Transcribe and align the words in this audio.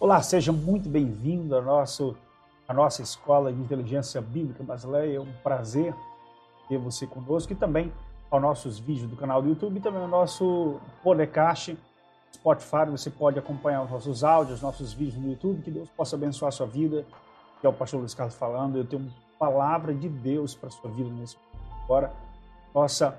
Olá, 0.00 0.22
seja 0.22 0.50
muito 0.50 0.88
bem-vindo 0.88 1.54
à, 1.54 1.60
nosso, 1.60 2.16
à 2.66 2.72
nossa 2.72 3.02
Escola 3.02 3.52
de 3.52 3.60
Inteligência 3.60 4.18
Bíblica 4.18 4.64
Brasileira. 4.64 5.12
É 5.12 5.20
um 5.20 5.30
prazer 5.42 5.94
ter 6.70 6.78
você 6.78 7.06
conosco 7.06 7.52
e 7.52 7.54
também 7.54 7.92
aos 8.30 8.40
nossos 8.40 8.78
vídeos 8.78 9.10
do 9.10 9.14
canal 9.14 9.42
do 9.42 9.50
YouTube 9.50 9.76
e 9.76 9.80
também 9.80 10.00
ao 10.00 10.08
nosso 10.08 10.80
podcast 11.02 11.76
Spotify. 12.32 12.86
Você 12.90 13.10
pode 13.10 13.38
acompanhar 13.38 13.82
os 13.82 13.90
nossos 13.90 14.24
áudios, 14.24 14.56
os 14.56 14.62
nossos 14.62 14.94
vídeos 14.94 15.22
no 15.22 15.32
YouTube. 15.32 15.60
Que 15.60 15.70
Deus 15.70 15.90
possa 15.90 16.16
abençoar 16.16 16.48
a 16.48 16.52
sua 16.52 16.66
vida. 16.66 17.04
Que 17.60 17.66
é 17.66 17.68
o 17.68 17.72
pastor 17.74 18.00
Luiz 18.00 18.14
Carlos 18.14 18.34
falando. 18.36 18.78
Eu 18.78 18.86
tenho 18.86 19.02
uma 19.02 19.12
palavra 19.38 19.92
de 19.92 20.08
Deus 20.08 20.54
para 20.54 20.70
a 20.70 20.72
sua 20.72 20.90
vida 20.92 21.10
nesse 21.10 21.36
momento. 21.36 21.84
Agora, 21.84 22.12
nossa, 22.74 23.18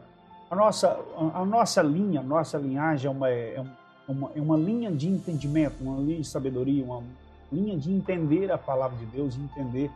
a, 0.49 0.55
nossa, 0.55 0.99
a 1.35 1.45
nossa 1.45 1.83
linha, 1.83 2.21
a 2.21 2.23
nossa 2.23 2.57
linhagem 2.57 3.07
é 3.07 3.11
uma, 3.11 3.29
é 3.29 3.61
uma, 3.61 3.77
é 4.07 4.41
uma 4.41 4.57
linha 4.57 4.91
de 4.91 5.07
entendimento, 5.07 5.75
uma 5.81 5.97
linha 5.97 6.21
de 6.21 6.27
sabedoria, 6.27 6.83
uma 6.83 7.03
linha 7.51 7.77
de 7.77 7.91
entender 7.91 8.51
a 8.51 8.57
palavra 8.57 8.97
de 8.97 9.05
Deus, 9.05 9.35
de 9.35 9.41
entender 9.41 9.91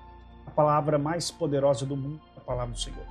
a 0.45 0.51
palavra 0.51 0.97
mais 0.97 1.31
poderosa 1.31 1.85
do 1.85 1.95
mundo, 1.95 2.21
a 2.37 2.39
palavra 2.39 2.73
do 2.73 2.79
Senhor. 2.79 3.05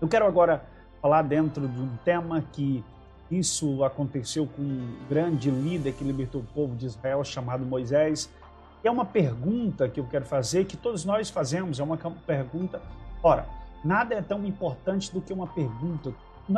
Eu 0.00 0.08
quero 0.08 0.26
agora 0.26 0.64
falar 1.00 1.22
dentro 1.22 1.66
de 1.68 1.80
um 1.80 1.96
tema 2.04 2.42
que 2.52 2.84
isso 3.30 3.82
aconteceu 3.84 4.46
com 4.46 4.62
um 4.62 4.96
grande 5.08 5.50
líder 5.50 5.92
que 5.92 6.04
libertou 6.04 6.40
o 6.40 6.44
povo 6.44 6.76
de 6.76 6.86
Israel, 6.86 7.24
chamado 7.24 7.64
Moisés. 7.64 8.30
E 8.84 8.88
é 8.88 8.90
uma 8.90 9.04
pergunta 9.04 9.88
que 9.88 9.98
eu 9.98 10.04
quero 10.04 10.24
fazer, 10.24 10.64
que 10.66 10.76
todos 10.76 11.04
nós 11.04 11.30
fazemos, 11.30 11.80
é 11.80 11.82
uma 11.82 11.96
pergunta. 11.96 12.80
Ora, 13.22 13.46
nada 13.84 14.14
é 14.14 14.22
tão 14.22 14.44
importante 14.44 15.12
do 15.12 15.20
que 15.20 15.32
uma 15.32 15.46
pergunta. 15.46 16.12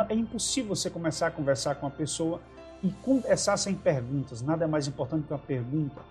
É 0.09 0.13
impossível 0.13 0.75
você 0.75 0.89
começar 0.89 1.27
a 1.27 1.31
conversar 1.31 1.75
com 1.75 1.87
uma 1.87 1.91
pessoa 1.91 2.39
e 2.83 2.89
conversar 3.03 3.57
sem 3.57 3.75
perguntas. 3.75 4.41
Nada 4.41 4.65
é 4.65 4.67
mais 4.67 4.87
importante 4.87 5.25
que 5.27 5.33
uma 5.33 5.39
pergunta. 5.39 6.01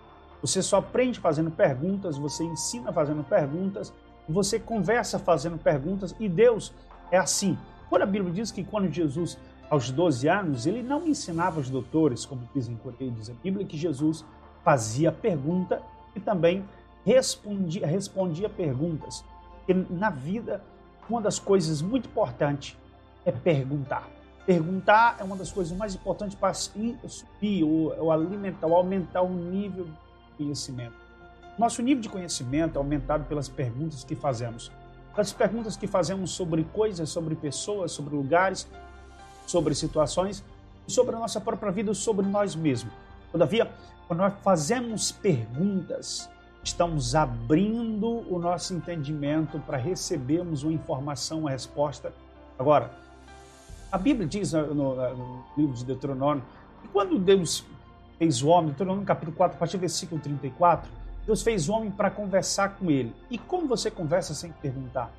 Você 0.41 0.61
só 0.61 0.77
aprende 0.77 1.19
fazendo 1.19 1.51
perguntas, 1.51 2.17
você 2.17 2.43
ensina 2.43 2.93
fazendo 2.93 3.23
perguntas, 3.23 3.93
você 4.27 4.59
conversa 4.59 5.19
fazendo 5.19 5.57
perguntas 5.57 6.15
e 6.19 6.29
Deus 6.29 6.73
é 7.11 7.17
assim. 7.17 7.57
Quando 7.89 8.03
a 8.03 8.05
Bíblia 8.05 8.31
diz 8.31 8.51
que 8.51 8.63
quando 8.63 8.91
Jesus, 8.91 9.37
aos 9.69 9.89
12 9.89 10.27
anos, 10.29 10.65
ele 10.65 10.83
não 10.83 11.07
ensinava 11.07 11.59
os 11.59 11.69
doutores, 11.69 12.25
como 12.25 12.47
dizem 12.53 12.75
por 12.75 12.93
aí, 12.99 13.09
diz 13.09 13.29
a 13.29 13.33
Bíblia, 13.33 13.65
que 13.65 13.77
Jesus 13.77 14.23
fazia 14.63 15.11
pergunta 15.11 15.81
e 16.15 16.19
também 16.19 16.63
respondia, 17.03 17.87
respondia 17.87 18.47
perguntas. 18.47 19.25
E 19.67 19.73
na 19.73 20.09
vida, 20.09 20.63
uma 21.09 21.21
das 21.21 21.39
coisas 21.39 21.81
muito 21.81 22.07
importantes 22.07 22.77
é 23.25 23.31
perguntar. 23.31 24.07
Perguntar 24.45 25.17
é 25.19 25.23
uma 25.23 25.35
das 25.35 25.51
coisas 25.51 25.77
mais 25.77 25.93
importantes 25.93 26.35
para 26.35 26.53
subir 26.53 27.63
ou, 27.63 27.95
ou 27.99 28.11
alimentar, 28.11 28.67
ou 28.67 28.75
aumentar 28.75 29.21
o 29.21 29.29
nível 29.29 29.85
de 29.85 29.91
conhecimento. 30.37 30.95
Nosso 31.57 31.81
nível 31.81 32.01
de 32.01 32.09
conhecimento 32.09 32.75
é 32.75 32.77
aumentado 32.77 33.25
pelas 33.25 33.49
perguntas 33.49 34.03
que 34.03 34.15
fazemos. 34.15 34.71
As 35.15 35.33
perguntas 35.33 35.75
que 35.75 35.85
fazemos 35.85 36.31
sobre 36.31 36.63
coisas, 36.63 37.09
sobre 37.09 37.35
pessoas, 37.35 37.91
sobre 37.91 38.15
lugares, 38.15 38.65
sobre 39.45 39.75
situações, 39.75 40.43
sobre 40.87 41.15
a 41.15 41.19
nossa 41.19 41.41
própria 41.41 41.71
vida, 41.71 41.93
sobre 41.93 42.25
nós 42.25 42.55
mesmos. 42.55 42.93
Todavia, 43.31 43.69
quando 44.07 44.21
nós 44.21 44.33
fazemos 44.41 45.11
perguntas, 45.11 46.29
estamos 46.63 47.15
abrindo 47.15 48.25
o 48.33 48.39
nosso 48.39 48.73
entendimento 48.73 49.59
para 49.59 49.77
recebermos 49.77 50.63
uma 50.63 50.73
informação, 50.73 51.39
uma 51.39 51.51
resposta. 51.51 52.13
Agora, 52.57 52.91
a 53.91 53.97
Bíblia 53.97 54.27
diz 54.27 54.53
no, 54.53 54.73
no, 54.73 55.45
livro 55.57 55.73
de 55.73 55.83
Deuteronômio 55.83 56.43
que 56.81 56.87
quando 56.89 57.17
Deus 57.17 57.65
fez 58.17 58.41
o 58.43 58.49
homem, 58.49 58.67
Deuteronômio 58.67 59.05
capítulo 59.05 59.35
4, 59.35 59.55
a 59.55 59.59
partir 59.59 59.77
do 59.77 59.81
versículo 59.81 60.21
34, 60.21 60.89
Deus 61.25 61.41
fez 61.41 61.67
o 61.69 61.73
homem 61.73 61.91
para 61.91 62.09
conversar 62.09 62.77
com 62.77 62.89
ele. 62.89 63.13
E 63.29 63.37
como 63.37 63.67
você 63.67 63.89
conversa 63.89 64.33
sem 64.33 64.51
perguntar? 64.51 65.11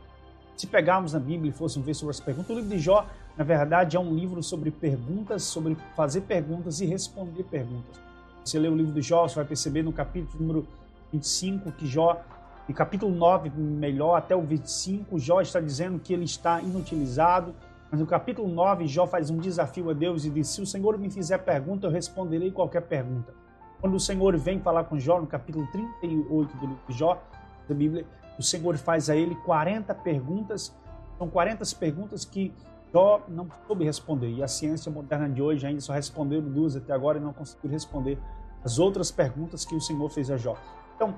Se 0.56 0.66
pegarmos 0.66 1.12
na 1.12 1.18
Bíblia 1.18 1.50
e 1.50 1.52
fôssemos 1.52 1.86
ver 1.86 1.94
sobre 1.94 2.10
as 2.10 2.20
perguntas, 2.20 2.50
o 2.50 2.54
livro 2.54 2.70
de 2.70 2.78
Jó, 2.78 3.06
na 3.36 3.44
verdade, 3.44 3.96
é 3.96 4.00
um 4.00 4.14
livro 4.14 4.42
sobre 4.42 4.70
perguntas, 4.70 5.42
sobre 5.42 5.76
fazer 5.96 6.22
perguntas 6.22 6.80
e 6.80 6.86
responder 6.86 7.44
perguntas. 7.44 7.98
Você 8.44 8.58
lê 8.58 8.68
o 8.68 8.76
livro 8.76 8.92
de 8.92 9.02
Jó, 9.02 9.26
você 9.26 9.36
vai 9.36 9.44
perceber 9.44 9.82
no 9.82 9.92
capítulo 9.92 10.42
número 10.42 10.66
25 11.12 11.72
que 11.72 11.86
Jó, 11.86 12.20
no 12.68 12.74
capítulo 12.74 13.14
9, 13.14 13.50
melhor, 13.50 14.16
até 14.16 14.36
o 14.36 14.42
25, 14.42 15.18
Jó 15.18 15.40
está 15.40 15.60
dizendo 15.60 15.98
que 15.98 16.12
ele 16.12 16.24
está 16.24 16.60
inutilizado, 16.60 17.54
mas 17.90 17.98
no 17.98 18.06
capítulo 18.06 18.48
9, 18.48 18.86
Jó 18.86 19.06
faz 19.06 19.30
um 19.30 19.38
desafio 19.38 19.90
a 19.90 19.92
Deus 19.92 20.24
e 20.24 20.30
diz: 20.30 20.48
Se 20.48 20.62
o 20.62 20.66
Senhor 20.66 20.96
me 20.96 21.10
fizer 21.10 21.38
pergunta, 21.38 21.88
eu 21.88 21.90
responderei 21.90 22.52
qualquer 22.52 22.82
pergunta. 22.82 23.34
Quando 23.80 23.94
o 23.94 24.00
Senhor 24.00 24.36
vem 24.36 24.60
falar 24.60 24.84
com 24.84 24.98
Jó, 24.98 25.20
no 25.20 25.26
capítulo 25.26 25.66
38 25.72 26.56
do 26.56 26.66
livro 26.66 26.82
de 26.88 26.96
Jó, 26.96 27.20
da 27.68 27.74
Bíblia, 27.74 28.06
o 28.38 28.42
Senhor 28.42 28.76
faz 28.76 29.10
a 29.10 29.16
ele 29.16 29.34
40 29.34 29.92
perguntas. 29.96 30.72
São 31.18 31.28
40 31.28 31.64
perguntas 31.76 32.24
que 32.24 32.54
Jó 32.92 33.22
não 33.28 33.48
soube 33.66 33.84
responder. 33.84 34.30
E 34.30 34.42
a 34.42 34.48
ciência 34.48 34.90
moderna 34.92 35.28
de 35.28 35.42
hoje 35.42 35.66
ainda 35.66 35.80
só 35.80 35.92
respondeu 35.92 36.40
duas 36.40 36.76
até 36.76 36.92
agora 36.92 37.18
e 37.18 37.20
não 37.20 37.32
conseguiu 37.32 37.70
responder 37.70 38.18
as 38.62 38.78
outras 38.78 39.10
perguntas 39.10 39.64
que 39.64 39.74
o 39.74 39.80
Senhor 39.80 40.08
fez 40.10 40.30
a 40.30 40.36
Jó. 40.36 40.56
Então, 40.94 41.14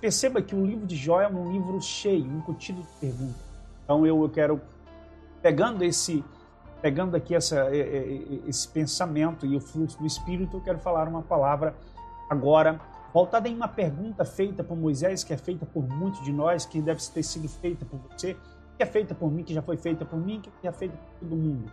perceba 0.00 0.42
que 0.42 0.54
o 0.54 0.66
livro 0.66 0.86
de 0.86 0.96
Jó 0.96 1.20
é 1.20 1.28
um 1.28 1.50
livro 1.52 1.80
cheio, 1.80 2.26
incutido 2.26 2.82
de 2.82 2.88
perguntas. 3.00 3.42
Então, 3.84 4.06
eu, 4.06 4.22
eu 4.22 4.28
quero 4.28 4.60
pegando 5.44 5.84
esse 5.84 6.24
pegando 6.80 7.14
aqui 7.16 7.34
essa, 7.34 7.68
esse 8.46 8.68
pensamento 8.68 9.46
e 9.46 9.56
o 9.56 9.60
fluxo 9.60 9.98
do 9.98 10.06
Espírito, 10.06 10.58
eu 10.58 10.60
quero 10.60 10.78
falar 10.78 11.08
uma 11.08 11.22
palavra 11.22 11.74
agora 12.28 12.78
voltada 13.12 13.48
em 13.48 13.54
uma 13.54 13.68
pergunta 13.68 14.22
feita 14.22 14.62
por 14.62 14.76
Moisés, 14.76 15.24
que 15.24 15.32
é 15.32 15.36
feita 15.36 15.64
por 15.64 15.82
muitos 15.82 16.22
de 16.22 16.30
nós, 16.30 16.66
que 16.66 16.82
deve 16.82 17.00
ter 17.02 17.22
sido 17.22 17.48
feita 17.48 17.86
por 17.86 17.98
você, 18.00 18.34
que 18.76 18.82
é 18.82 18.86
feita 18.86 19.14
por 19.14 19.30
mim, 19.30 19.42
que 19.42 19.54
já 19.54 19.62
foi 19.62 19.78
feita 19.78 20.04
por 20.04 20.18
mim, 20.18 20.42
que 20.60 20.68
é 20.68 20.72
feita 20.72 20.94
por 20.94 21.20
todo 21.20 21.36
mundo. 21.36 21.70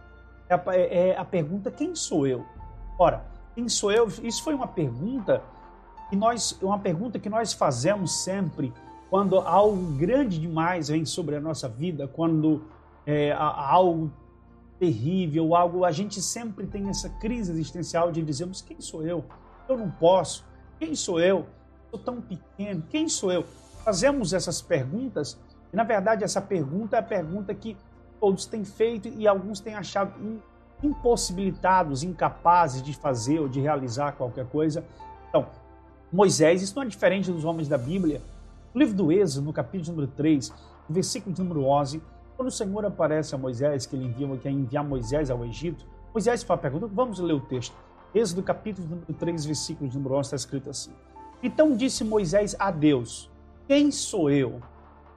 É 0.47 0.53
a, 0.53 0.63
é 0.75 1.17
a 1.17 1.25
pergunta: 1.25 1.69
quem 1.71 1.93
sou 1.93 2.25
eu? 2.25 2.45
Ora, 2.97 3.25
quem 3.53 3.67
sou 3.67 3.91
eu? 3.91 4.07
Isso 4.23 4.43
foi 4.43 4.53
uma 4.53 4.67
pergunta 4.67 5.41
que 6.09 6.15
nós, 6.15 6.57
uma 6.61 6.79
pergunta 6.79 7.19
que 7.19 7.29
nós 7.29 7.51
fazemos 7.51 8.23
sempre 8.23 8.73
quando 9.09 9.39
algo 9.39 9.93
grande 9.97 10.39
demais 10.39 10.87
vem 10.87 11.05
sobre 11.05 11.35
a 11.35 11.41
nossa 11.41 11.67
vida, 11.67 12.07
quando 12.07 12.61
é, 13.05 13.31
algo 13.31 14.11
terrível, 14.79 15.55
algo. 15.55 15.85
A 15.85 15.91
gente 15.91 16.21
sempre 16.21 16.65
tem 16.65 16.89
essa 16.89 17.09
crise 17.09 17.51
existencial 17.51 18.11
de 18.11 18.21
dizermos: 18.21 18.61
quem 18.61 18.79
sou 18.81 19.03
eu? 19.03 19.23
Eu 19.67 19.77
não 19.77 19.89
posso. 19.89 20.45
Quem 20.79 20.95
sou 20.95 21.19
eu? 21.19 21.45
Sou 21.89 21.99
tão 21.99 22.21
pequeno. 22.21 22.83
Quem 22.89 23.07
sou 23.07 23.31
eu? 23.31 23.45
Fazemos 23.83 24.33
essas 24.33 24.61
perguntas 24.61 25.37
e, 25.71 25.75
na 25.75 25.83
verdade, 25.83 26.23
essa 26.23 26.41
pergunta 26.41 26.97
é 26.97 26.99
a 26.99 27.03
pergunta 27.03 27.53
que 27.53 27.77
todos 28.19 28.45
têm 28.45 28.63
feito 28.63 29.07
e 29.07 29.27
alguns 29.27 29.59
têm 29.59 29.75
achado 29.75 30.13
impossibilitados, 30.83 32.03
incapazes 32.03 32.81
de 32.81 32.93
fazer 32.93 33.39
ou 33.39 33.47
de 33.47 33.59
realizar 33.59 34.13
qualquer 34.13 34.45
coisa. 34.47 34.83
Então, 35.29 35.47
Moisés, 36.11 36.61
isso 36.61 36.75
não 36.75 36.83
é 36.83 36.85
diferente 36.87 37.31
dos 37.31 37.45
homens 37.45 37.67
da 37.67 37.77
Bíblia. 37.77 38.21
No 38.73 38.79
livro 38.79 38.95
do 38.95 39.11
Êxodo, 39.11 39.45
no 39.45 39.53
capítulo 39.53 39.91
número 39.91 40.11
3, 40.15 40.51
versículo 40.89 41.35
número 41.37 41.65
11, 41.65 42.01
quando 42.41 42.47
o 42.47 42.51
Senhor 42.51 42.83
aparece 42.83 43.35
a 43.35 43.37
Moisés, 43.37 43.85
que 43.85 43.95
ele 43.95 44.05
envia, 44.05 44.27
quer 44.37 44.49
enviar 44.49 44.83
Moisés 44.83 45.29
ao 45.29 45.45
Egito, 45.45 45.85
Moisés 46.11 46.41
faz 46.41 46.59
a 46.59 46.61
pergunta, 46.61 46.87
vamos 46.87 47.19
ler 47.19 47.33
o 47.33 47.39
texto. 47.39 47.75
Êxodo 48.15 48.41
capítulo 48.41 48.87
número 48.87 49.13
3, 49.13 49.45
versículo 49.45 49.93
número 49.93 50.15
11, 50.15 50.21
está 50.21 50.35
escrito 50.37 50.67
assim. 50.67 50.91
Então 51.43 51.75
disse 51.77 52.03
Moisés 52.03 52.55
a 52.57 52.71
Deus, 52.71 53.29
quem 53.67 53.91
sou 53.91 54.31
eu 54.31 54.59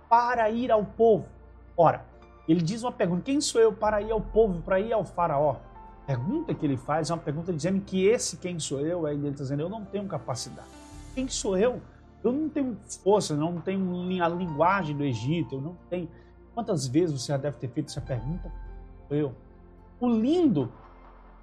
para 0.07 0.51
ir 0.51 0.71
ao 0.71 0.85
povo? 0.85 1.27
Ora, 1.75 2.05
ele 2.47 2.61
diz 2.61 2.83
uma 2.83 2.93
pergunta, 2.93 3.23
quem 3.23 3.41
sou 3.41 3.59
eu 3.59 3.73
para 3.73 4.03
ir 4.03 4.11
ao 4.11 4.21
povo, 4.21 4.61
para 4.61 4.79
ir 4.79 4.93
ao 4.93 5.03
faraó? 5.03 5.57
A 6.03 6.07
pergunta 6.07 6.53
que 6.53 6.67
ele 6.67 6.77
faz 6.77 7.09
é 7.09 7.15
uma 7.15 7.23
pergunta 7.23 7.55
dizendo 7.55 7.81
que 7.81 8.05
esse 8.07 8.37
quem 8.37 8.59
sou 8.59 8.81
eu, 8.81 9.07
aí 9.07 9.15
ele 9.17 9.29
está 9.29 9.45
dizendo, 9.45 9.63
eu 9.63 9.71
não 9.71 9.83
tenho 9.83 10.05
capacidade. 10.07 10.69
Quem 11.15 11.27
sou 11.27 11.57
eu? 11.57 11.81
Eu 12.23 12.33
não 12.33 12.51
tenho 12.51 12.77
força, 13.03 13.35
não 13.35 13.63
tenho 13.63 14.23
a 14.23 14.29
linguagem 14.29 14.95
do 14.95 15.05
Egito, 15.05 15.55
eu 15.55 15.61
não 15.63 15.77
tenho 15.89 16.07
Quantas 16.55 16.87
vezes 16.87 17.21
você 17.21 17.33
já 17.33 17.37
deve 17.37 17.59
ter 17.59 17.69
feito 17.69 17.89
essa 17.89 18.01
pergunta? 18.01 18.51
Eu. 19.11 19.35
O 20.01 20.09
lindo 20.09 20.71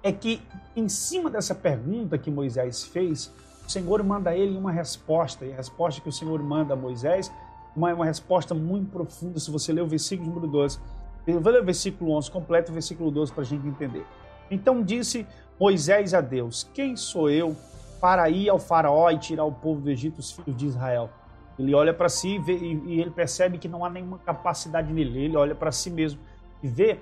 é 0.02 0.10
que, 0.10 0.42
em 0.74 0.88
cima 0.88 1.30
dessa 1.30 1.54
pergunta 1.54 2.16
que 2.16 2.30
Moisés 2.30 2.84
fez, 2.84 3.32
o 3.66 3.70
Senhor 3.70 4.02
manda 4.02 4.30
a 4.30 4.36
ele 4.36 4.56
uma 4.56 4.72
resposta. 4.72 5.44
E 5.44 5.52
a 5.52 5.56
resposta 5.56 6.00
que 6.00 6.08
o 6.08 6.12
Senhor 6.12 6.42
manda 6.42 6.74
a 6.74 6.76
Moisés 6.76 7.30
uma, 7.76 7.92
uma 7.92 8.04
resposta 8.04 8.54
muito 8.54 8.90
profunda. 8.90 9.38
Se 9.38 9.50
você 9.50 9.72
ler 9.72 9.82
o 9.82 9.86
versículo 9.86 10.28
número 10.28 10.50
12, 10.50 10.80
eu 11.26 11.40
vou 11.40 11.52
ler 11.52 11.62
o 11.62 11.64
versículo 11.64 12.12
11 12.12 12.30
completo, 12.30 12.70
o 12.70 12.74
versículo 12.74 13.10
12 13.10 13.32
para 13.32 13.42
a 13.42 13.46
gente 13.46 13.66
entender. 13.66 14.04
Então 14.50 14.82
disse 14.82 15.26
Moisés 15.58 16.14
a 16.14 16.20
Deus: 16.20 16.68
Quem 16.74 16.96
sou 16.96 17.30
eu 17.30 17.56
para 18.00 18.28
ir 18.28 18.48
ao 18.48 18.58
Faraó 18.58 19.10
e 19.10 19.18
tirar 19.18 19.44
o 19.44 19.52
povo 19.52 19.80
do 19.80 19.90
Egito, 19.90 20.18
os 20.18 20.32
filhos 20.32 20.56
de 20.56 20.66
Israel? 20.66 21.10
Ele 21.58 21.74
olha 21.74 21.92
para 21.92 22.08
si 22.08 22.36
e, 22.36 22.38
vê, 22.38 22.56
e, 22.56 22.82
e, 22.86 23.00
ele 23.00 23.10
percebe 23.10 23.58
que 23.58 23.68
não 23.68 23.84
há 23.84 23.90
nenhuma 23.90 24.18
capacidade 24.18 24.92
nele. 24.92 25.24
Ele 25.24 25.36
olha 25.36 25.54
para 25.54 25.70
si 25.70 25.90
mesmo 25.90 26.20
e 26.62 26.68
vê 26.68 26.98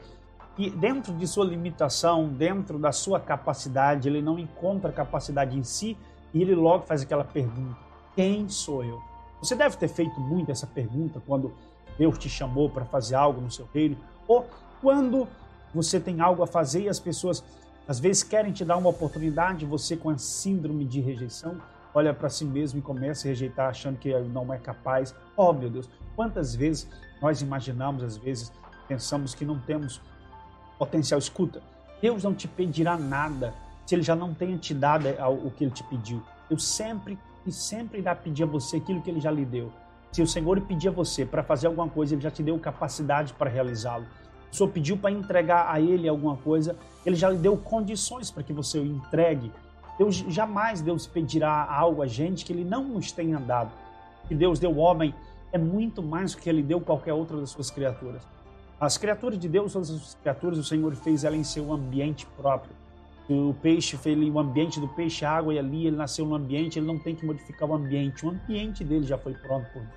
que 0.56 0.70
dentro 0.70 1.12
de 1.14 1.26
sua 1.26 1.44
limitação, 1.44 2.28
dentro 2.28 2.78
da 2.78 2.92
sua 2.92 3.20
capacidade, 3.20 4.08
ele 4.08 4.20
não 4.20 4.38
encontra 4.38 4.92
capacidade 4.92 5.58
em 5.58 5.62
si 5.62 5.96
e 6.34 6.42
ele 6.42 6.54
logo 6.54 6.84
faz 6.84 7.02
aquela 7.02 7.24
pergunta: 7.24 7.76
Quem 8.14 8.48
sou 8.48 8.84
eu? 8.84 9.00
Você 9.40 9.54
deve 9.54 9.76
ter 9.76 9.88
feito 9.88 10.20
muito 10.20 10.50
essa 10.50 10.66
pergunta 10.66 11.22
quando 11.26 11.52
Deus 11.98 12.18
te 12.18 12.28
chamou 12.28 12.68
para 12.68 12.84
fazer 12.84 13.14
algo 13.14 13.40
no 13.40 13.50
seu 13.50 13.68
reino, 13.72 13.96
ou 14.26 14.46
quando 14.80 15.26
você 15.74 16.00
tem 16.00 16.20
algo 16.20 16.42
a 16.42 16.46
fazer 16.46 16.82
e 16.82 16.88
as 16.88 16.98
pessoas 16.98 17.44
às 17.86 17.98
vezes 17.98 18.22
querem 18.22 18.52
te 18.52 18.64
dar 18.64 18.76
uma 18.76 18.88
oportunidade, 18.88 19.64
você 19.66 19.96
com 19.96 20.10
a 20.10 20.18
síndrome 20.18 20.84
de 20.84 21.00
rejeição, 21.00 21.60
olha 21.94 22.14
para 22.14 22.28
si 22.28 22.44
mesmo 22.44 22.78
e 22.78 22.82
começa 22.82 23.26
a 23.26 23.28
rejeitar 23.28 23.68
achando 23.68 23.98
que 23.98 24.12
não 24.20 24.52
é 24.52 24.58
capaz. 24.58 25.14
Oh, 25.36 25.52
meu 25.52 25.70
Deus, 25.70 25.88
quantas 26.14 26.54
vezes 26.54 26.88
nós 27.20 27.40
imaginamos, 27.40 28.02
às 28.02 28.16
vezes 28.16 28.52
pensamos 28.88 29.34
que 29.34 29.44
não 29.44 29.58
temos 29.58 30.00
potencial. 30.78 31.18
Escuta, 31.18 31.62
Deus 32.00 32.24
não 32.24 32.34
te 32.34 32.48
pedirá 32.48 32.96
nada 32.96 33.54
se 33.86 33.94
ele 33.94 34.02
já 34.02 34.14
não 34.14 34.32
tenha 34.32 34.56
te 34.56 34.72
dado 34.72 35.08
o 35.44 35.50
que 35.50 35.64
ele 35.64 35.70
te 35.70 35.82
pediu. 35.84 36.22
Eu 36.48 36.58
sempre 36.58 37.18
e 37.46 37.52
sempre 37.52 37.98
irá 37.98 38.14
pedir 38.14 38.42
a 38.42 38.46
você 38.46 38.76
aquilo 38.76 39.00
que 39.02 39.10
ele 39.10 39.20
já 39.20 39.30
lhe 39.30 39.44
deu. 39.44 39.72
Se 40.12 40.22
o 40.22 40.26
Senhor 40.26 40.60
pedir 40.62 40.88
a 40.88 40.90
você 40.90 41.24
para 41.24 41.42
fazer 41.42 41.68
alguma 41.68 41.88
coisa, 41.88 42.14
ele 42.14 42.20
já 42.20 42.30
te 42.30 42.42
deu 42.42 42.58
capacidade 42.58 43.32
para 43.32 43.48
realizá-lo. 43.48 44.06
O 44.52 44.56
Senhor 44.56 44.68
pediu 44.70 44.96
para 44.96 45.10
entregar 45.10 45.72
a 45.72 45.80
ele 45.80 46.08
alguma 46.08 46.36
coisa, 46.36 46.76
ele 47.06 47.14
já 47.14 47.30
lhe 47.30 47.38
deu 47.38 47.56
condições 47.56 48.30
para 48.30 48.42
que 48.42 48.52
você 48.52 48.78
o 48.78 48.84
entregue. 48.84 49.52
Deus 50.00 50.16
jamais 50.16 50.80
Deus 50.80 51.06
pedirá 51.06 51.70
algo 51.70 52.00
a 52.00 52.06
gente 52.06 52.42
que 52.42 52.54
ele 52.54 52.64
não 52.64 52.82
nos 52.82 53.12
tenha 53.12 53.38
dado. 53.38 53.70
Que 54.26 54.34
Deus 54.34 54.58
deu 54.58 54.70
ao 54.70 54.78
homem 54.78 55.14
é 55.52 55.58
muito 55.58 56.02
mais 56.02 56.32
do 56.32 56.40
que 56.40 56.48
ele 56.48 56.62
deu 56.62 56.80
qualquer 56.80 57.12
outra 57.12 57.36
das 57.36 57.50
suas 57.50 57.70
criaturas. 57.70 58.22
As 58.80 58.96
criaturas 58.96 59.38
de 59.38 59.46
Deus, 59.46 59.74
todas 59.74 59.90
as 59.90 60.14
criaturas, 60.14 60.58
o 60.58 60.64
Senhor 60.64 60.94
fez 60.94 61.22
ela 61.22 61.36
em 61.36 61.44
seu 61.44 61.70
ambiente 61.70 62.26
próprio. 62.34 62.74
O 63.28 63.52
peixe 63.60 63.98
fez 63.98 64.16
o 64.18 64.38
ambiente 64.38 64.80
do 64.80 64.88
peixe, 64.88 65.22
a 65.22 65.32
água, 65.32 65.52
e 65.52 65.58
ali 65.58 65.86
ele 65.86 65.96
nasceu 65.96 66.24
no 66.24 66.34
ambiente, 66.34 66.78
ele 66.78 66.86
não 66.86 66.98
tem 66.98 67.14
que 67.14 67.26
modificar 67.26 67.68
o 67.68 67.74
ambiente. 67.74 68.24
O 68.24 68.30
ambiente 68.30 68.82
dele 68.82 69.04
já 69.04 69.18
foi 69.18 69.34
pronto 69.34 69.70
por 69.70 69.82
Deus. 69.82 69.94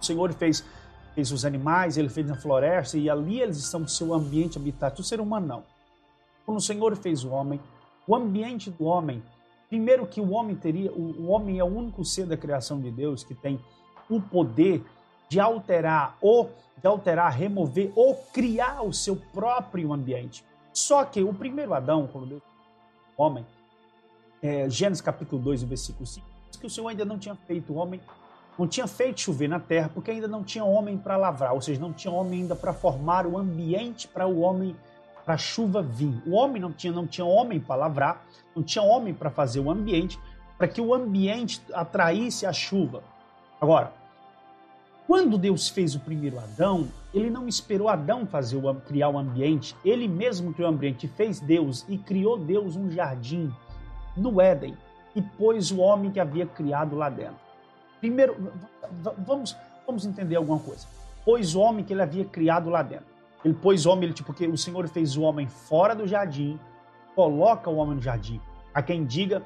O 0.00 0.04
Senhor 0.04 0.32
fez, 0.32 0.64
fez 1.12 1.32
os 1.32 1.44
animais, 1.44 1.96
ele 1.96 2.08
fez 2.08 2.24
na 2.24 2.36
floresta, 2.36 2.96
e 2.96 3.10
ali 3.10 3.40
eles 3.40 3.56
estão 3.56 3.80
no 3.80 3.88
seu 3.88 4.14
ambiente 4.14 4.56
habitat. 4.56 5.00
O 5.00 5.04
ser 5.04 5.20
humano 5.20 5.44
não. 5.44 5.64
Quando 6.44 6.58
o 6.58 6.62
Senhor 6.62 6.94
fez 6.94 7.24
o 7.24 7.30
homem, 7.30 7.58
o 8.06 8.14
ambiente 8.14 8.70
do 8.70 8.84
homem, 8.84 9.22
primeiro 9.68 10.06
que 10.06 10.20
o 10.20 10.30
homem 10.30 10.54
teria, 10.54 10.92
o, 10.92 11.28
homem 11.28 11.58
é 11.58 11.64
o 11.64 11.66
único 11.66 12.04
ser 12.04 12.26
da 12.26 12.36
criação 12.36 12.80
de 12.80 12.90
Deus 12.90 13.24
que 13.24 13.34
tem 13.34 13.60
o 14.08 14.20
poder 14.20 14.84
de 15.28 15.40
alterar 15.40 16.16
ou 16.20 16.50
de 16.76 16.86
alterar, 16.86 17.32
remover 17.32 17.92
ou 17.96 18.14
criar 18.32 18.82
o 18.82 18.92
seu 18.92 19.16
próprio 19.16 19.92
ambiente. 19.92 20.44
Só 20.72 21.04
que 21.04 21.22
o 21.22 21.32
primeiro 21.32 21.74
Adão, 21.74 22.06
quando 22.06 22.28
Deus 22.28 22.42
o 23.16 23.22
homem, 23.22 23.46
é, 24.42 24.68
Gênesis 24.68 25.00
capítulo 25.00 25.40
2, 25.42 25.62
versículo 25.62 26.06
5, 26.06 26.26
diz 26.50 26.60
que 26.60 26.66
o 26.66 26.70
Senhor 26.70 26.88
ainda 26.88 27.04
não 27.04 27.18
tinha 27.18 27.34
feito 27.34 27.72
o 27.72 27.76
homem, 27.76 28.00
não 28.58 28.68
tinha 28.68 28.86
feito 28.86 29.20
chover 29.20 29.48
na 29.48 29.58
terra, 29.58 29.90
porque 29.92 30.10
ainda 30.10 30.28
não 30.28 30.44
tinha 30.44 30.64
homem 30.64 30.96
para 30.96 31.16
lavrar, 31.16 31.54
ou 31.54 31.60
seja, 31.60 31.80
não 31.80 31.92
tinha 31.92 32.12
homem 32.12 32.42
ainda 32.42 32.54
para 32.54 32.72
formar 32.72 33.26
o 33.26 33.38
ambiente 33.38 34.06
para 34.06 34.26
o 34.26 34.40
homem, 34.40 34.76
para 35.26 35.34
a 35.34 35.38
chuva 35.38 35.82
vir. 35.82 36.22
O 36.24 36.34
homem 36.34 36.62
não 36.62 36.72
tinha, 36.72 36.92
não 36.92 37.06
tinha 37.06 37.24
homem 37.24 37.58
para 37.58 37.74
lavrar, 37.74 38.24
não 38.54 38.62
tinha 38.62 38.82
homem 38.82 39.12
para 39.12 39.28
fazer 39.28 39.58
o 39.58 39.68
ambiente, 39.68 40.18
para 40.56 40.68
que 40.68 40.80
o 40.80 40.94
ambiente 40.94 41.60
atraísse 41.74 42.46
a 42.46 42.52
chuva. 42.52 43.02
Agora, 43.60 43.92
quando 45.04 45.36
Deus 45.36 45.68
fez 45.68 45.96
o 45.96 46.00
primeiro 46.00 46.38
Adão, 46.38 46.88
ele 47.12 47.28
não 47.28 47.48
esperou 47.48 47.88
Adão 47.88 48.24
fazer 48.24 48.56
o, 48.56 48.74
criar 48.76 49.08
o 49.08 49.18
ambiente, 49.18 49.74
ele 49.84 50.06
mesmo 50.06 50.54
criou 50.54 50.70
o 50.70 50.74
ambiente, 50.74 51.08
fez 51.08 51.40
Deus 51.40 51.84
e 51.88 51.98
criou 51.98 52.38
Deus 52.38 52.76
um 52.76 52.88
jardim 52.88 53.52
no 54.16 54.40
Éden 54.40 54.76
e 55.14 55.20
pôs 55.20 55.72
o 55.72 55.78
homem 55.78 56.10
que 56.10 56.20
havia 56.20 56.46
criado 56.46 56.94
lá 56.94 57.08
dentro. 57.08 57.36
Primeiro, 58.00 58.52
vamos, 59.26 59.56
vamos 59.84 60.06
entender 60.06 60.36
alguma 60.36 60.60
coisa. 60.60 60.86
Pôs 61.24 61.54
o 61.56 61.60
homem 61.60 61.84
que 61.84 61.92
ele 61.92 62.02
havia 62.02 62.24
criado 62.24 62.70
lá 62.70 62.82
dentro. 62.82 63.15
Ele 63.46 63.54
pôs 63.54 63.86
homem, 63.86 64.06
ele, 64.06 64.12
tipo, 64.12 64.26
porque 64.26 64.44
o 64.44 64.58
Senhor 64.58 64.88
fez 64.88 65.16
o 65.16 65.22
homem 65.22 65.46
fora 65.46 65.94
do 65.94 66.04
jardim, 66.04 66.58
coloca 67.14 67.70
o 67.70 67.76
homem 67.76 67.94
no 67.94 68.02
jardim. 68.02 68.40
A 68.74 68.82
quem 68.82 69.04
diga 69.04 69.40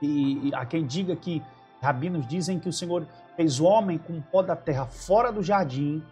e, 0.00 0.52
a 0.54 0.64
quem 0.64 0.86
diga 0.86 1.16
que 1.16 1.42
rabinos 1.82 2.24
dizem 2.28 2.60
que 2.60 2.68
o 2.68 2.72
Senhor 2.72 3.04
fez 3.34 3.58
o 3.58 3.64
homem 3.64 3.98
com 3.98 4.12
o 4.12 4.22
pó 4.22 4.42
da 4.42 4.54
terra 4.54 4.86
fora 4.86 5.32
do 5.32 5.42
jardim, 5.42 6.04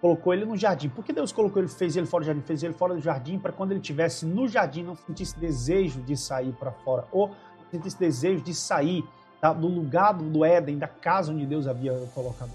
colocou 0.00 0.32
ele 0.32 0.46
no 0.46 0.56
jardim. 0.56 0.88
Por 0.88 1.04
que 1.04 1.12
Deus 1.12 1.30
colocou 1.30 1.60
ele, 1.60 1.68
fez 1.68 1.94
ele 1.94 2.06
fora 2.06 2.24
do 2.24 2.28
jardim? 2.28 2.40
Fez 2.40 2.62
ele 2.62 2.72
fora 2.72 2.94
do 2.94 3.00
jardim 3.02 3.38
para 3.38 3.52
quando 3.52 3.72
ele 3.72 3.80
estivesse 3.80 4.24
no 4.24 4.48
jardim 4.48 4.82
não 4.82 4.96
sentisse 4.96 5.38
desejo 5.38 6.00
de 6.00 6.16
sair 6.16 6.54
para 6.54 6.72
fora, 6.72 7.06
ou 7.12 7.32
sentisse 7.70 7.98
desejo 7.98 8.42
de 8.42 8.54
sair 8.54 9.04
tá, 9.42 9.52
do 9.52 9.68
lugar 9.68 10.14
do 10.14 10.42
Éden, 10.42 10.78
da 10.78 10.88
casa 10.88 11.32
onde 11.32 11.44
Deus 11.44 11.66
havia 11.66 11.92
colocado. 12.14 12.52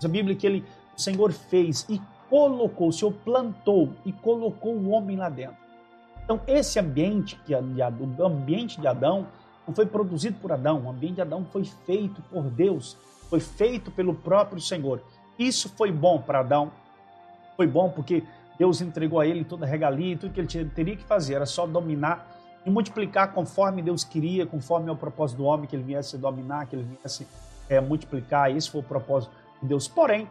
A 0.00 0.06
Bíblia 0.06 0.36
que 0.36 0.46
ele, 0.46 0.64
o 0.96 1.00
Senhor 1.00 1.32
fez 1.32 1.84
e 1.88 2.00
colocou, 2.28 2.88
o 2.88 2.92
Senhor 2.92 3.12
plantou 3.24 3.90
e 4.04 4.12
colocou 4.12 4.74
o 4.74 4.90
homem 4.90 5.16
lá 5.16 5.28
dentro. 5.28 5.56
Então, 6.24 6.40
esse 6.46 6.78
ambiente, 6.78 7.40
que 7.46 7.54
o 7.54 8.26
ambiente 8.26 8.80
de 8.80 8.86
Adão, 8.86 9.26
não 9.66 9.74
foi 9.74 9.86
produzido 9.86 10.38
por 10.40 10.52
Adão, 10.52 10.84
o 10.84 10.90
ambiente 10.90 11.16
de 11.16 11.22
Adão 11.22 11.44
foi 11.50 11.64
feito 11.64 12.22
por 12.30 12.44
Deus 12.44 12.96
foi 13.28 13.40
feito 13.40 13.90
pelo 13.90 14.14
próprio 14.14 14.60
Senhor. 14.60 15.02
Isso 15.38 15.68
foi 15.76 15.92
bom 15.92 16.20
para 16.20 16.40
Adão, 16.40 16.72
foi 17.56 17.66
bom 17.66 17.90
porque 17.90 18.24
Deus 18.58 18.80
entregou 18.80 19.20
a 19.20 19.26
ele 19.26 19.44
toda 19.44 19.64
a 19.64 19.68
regalia 19.68 20.14
e 20.14 20.16
tudo 20.16 20.32
que 20.32 20.40
ele 20.40 20.70
teria 20.70 20.96
que 20.96 21.04
fazer 21.04 21.34
era 21.34 21.46
só 21.46 21.66
dominar 21.66 22.34
e 22.66 22.70
multiplicar 22.70 23.32
conforme 23.32 23.82
Deus 23.82 24.02
queria, 24.02 24.46
conforme 24.46 24.88
é 24.88 24.92
o 24.92 24.96
propósito 24.96 25.38
do 25.38 25.44
homem, 25.44 25.66
que 25.66 25.76
ele 25.76 25.84
viesse 25.84 26.18
dominar, 26.18 26.66
que 26.66 26.74
ele 26.74 26.82
viesse 26.82 27.26
é, 27.68 27.80
multiplicar. 27.80 28.50
Esse 28.54 28.70
foi 28.70 28.80
o 28.80 28.84
propósito 28.84 29.32
de 29.62 29.68
Deus. 29.68 29.86
Porém, 29.86 30.28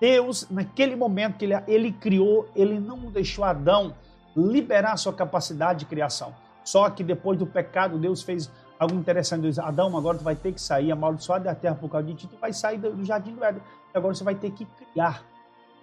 Deus, 0.00 0.46
naquele 0.50 0.94
momento 0.94 1.38
que 1.38 1.44
ele, 1.44 1.54
ele 1.66 1.92
criou, 1.92 2.48
ele 2.54 2.78
não 2.78 2.98
deixou 3.10 3.44
Adão 3.44 3.94
liberar 4.36 4.96
sua 4.96 5.12
capacidade 5.12 5.80
de 5.80 5.86
criação. 5.86 6.34
Só 6.64 6.90
que 6.90 7.02
depois 7.02 7.38
do 7.38 7.46
pecado, 7.46 7.98
Deus 7.98 8.22
fez 8.22 8.50
algo 8.78 8.94
interessante. 8.94 9.42
Deus, 9.42 9.58
Adão, 9.58 9.96
agora 9.96 10.18
tu 10.18 10.24
vai 10.24 10.34
ter 10.34 10.52
que 10.52 10.60
sair 10.60 10.92
amaldiçoado 10.92 11.44
da 11.44 11.54
terra 11.54 11.74
por 11.74 11.88
causa 11.88 12.06
de 12.06 12.14
ti, 12.14 12.26
tu 12.26 12.36
vai 12.38 12.52
sair 12.52 12.78
do 12.78 13.04
jardim 13.04 13.34
do 13.34 13.44
Éden. 13.44 13.62
Agora 13.94 14.14
você 14.14 14.24
vai 14.24 14.34
ter 14.34 14.50
que 14.50 14.66
criar 14.66 15.24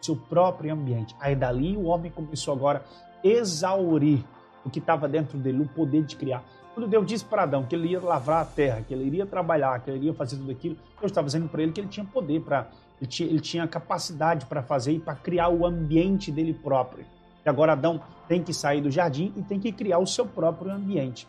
seu 0.01 0.15
próprio 0.15 0.73
ambiente. 0.73 1.15
Aí 1.19 1.35
dali 1.35 1.75
o 1.75 1.85
homem 1.85 2.11
começou 2.11 2.53
agora 2.53 2.83
a 3.23 3.27
exaurir 3.27 4.23
o 4.65 4.69
que 4.69 4.79
estava 4.79 5.07
dentro 5.07 5.37
dele, 5.37 5.63
o 5.63 5.67
poder 5.67 6.03
de 6.03 6.15
criar. 6.15 6.43
Quando 6.73 6.87
Deus 6.87 7.05
disse 7.05 7.23
para 7.23 7.43
Adão 7.43 7.63
que 7.63 7.75
ele 7.75 7.89
ia 7.89 8.01
lavrar 8.01 8.41
a 8.41 8.45
terra, 8.45 8.81
que 8.81 8.93
ele 8.93 9.05
iria 9.05 9.25
trabalhar, 9.25 9.79
que 9.79 9.89
ele 9.89 9.99
iria 9.99 10.13
fazer 10.13 10.37
tudo 10.37 10.51
aquilo, 10.51 10.75
Deus 10.99 11.11
estava 11.11 11.25
dizendo 11.25 11.47
para 11.47 11.61
ele 11.61 11.71
que 11.71 11.79
ele 11.79 11.87
tinha 11.87 12.05
poder 12.05 12.41
para, 12.41 12.67
ele 13.03 13.07
tinha, 13.07 13.29
ele 13.29 13.39
tinha 13.39 13.67
capacidade 13.67 14.45
para 14.45 14.63
fazer 14.63 14.93
e 14.93 14.99
para 14.99 15.13
criar 15.15 15.49
o 15.49 15.65
ambiente 15.65 16.31
dele 16.31 16.53
próprio. 16.53 17.05
E 17.45 17.49
agora 17.49 17.73
Adão 17.73 18.01
tem 18.29 18.41
que 18.41 18.53
sair 18.53 18.79
do 18.79 18.89
jardim 18.89 19.33
e 19.35 19.41
tem 19.41 19.59
que 19.59 19.71
criar 19.71 19.99
o 19.99 20.07
seu 20.07 20.25
próprio 20.25 20.71
ambiente. 20.71 21.27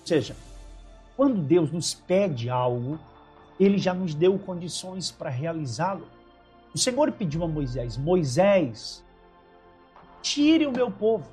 Ou 0.00 0.06
seja, 0.06 0.36
quando 1.16 1.42
Deus 1.42 1.72
nos 1.72 1.92
pede 1.92 2.48
algo, 2.48 3.00
ele 3.58 3.78
já 3.78 3.92
nos 3.92 4.14
deu 4.14 4.38
condições 4.38 5.10
para 5.10 5.28
realizá-lo. 5.28 6.06
O 6.72 6.78
Senhor 6.78 7.10
pediu 7.10 7.42
a 7.42 7.48
Moisés: 7.48 7.96
Moisés, 7.96 9.02
tire 10.22 10.66
o 10.66 10.72
meu 10.72 10.90
povo. 10.90 11.26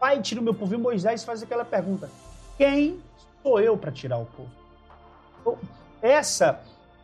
Pai, 0.00 0.22
tire 0.22 0.40
o 0.40 0.42
meu 0.42 0.54
povo. 0.54 0.74
E 0.74 0.78
Moisés 0.78 1.24
faz 1.24 1.42
aquela 1.42 1.64
pergunta: 1.64 2.10
Quem 2.56 2.98
sou 3.42 3.60
eu 3.60 3.76
para 3.76 3.92
tirar 3.92 4.16
o 4.16 4.24
povo? 4.24 4.50
Então, 5.40 5.58
essa, 6.00 6.62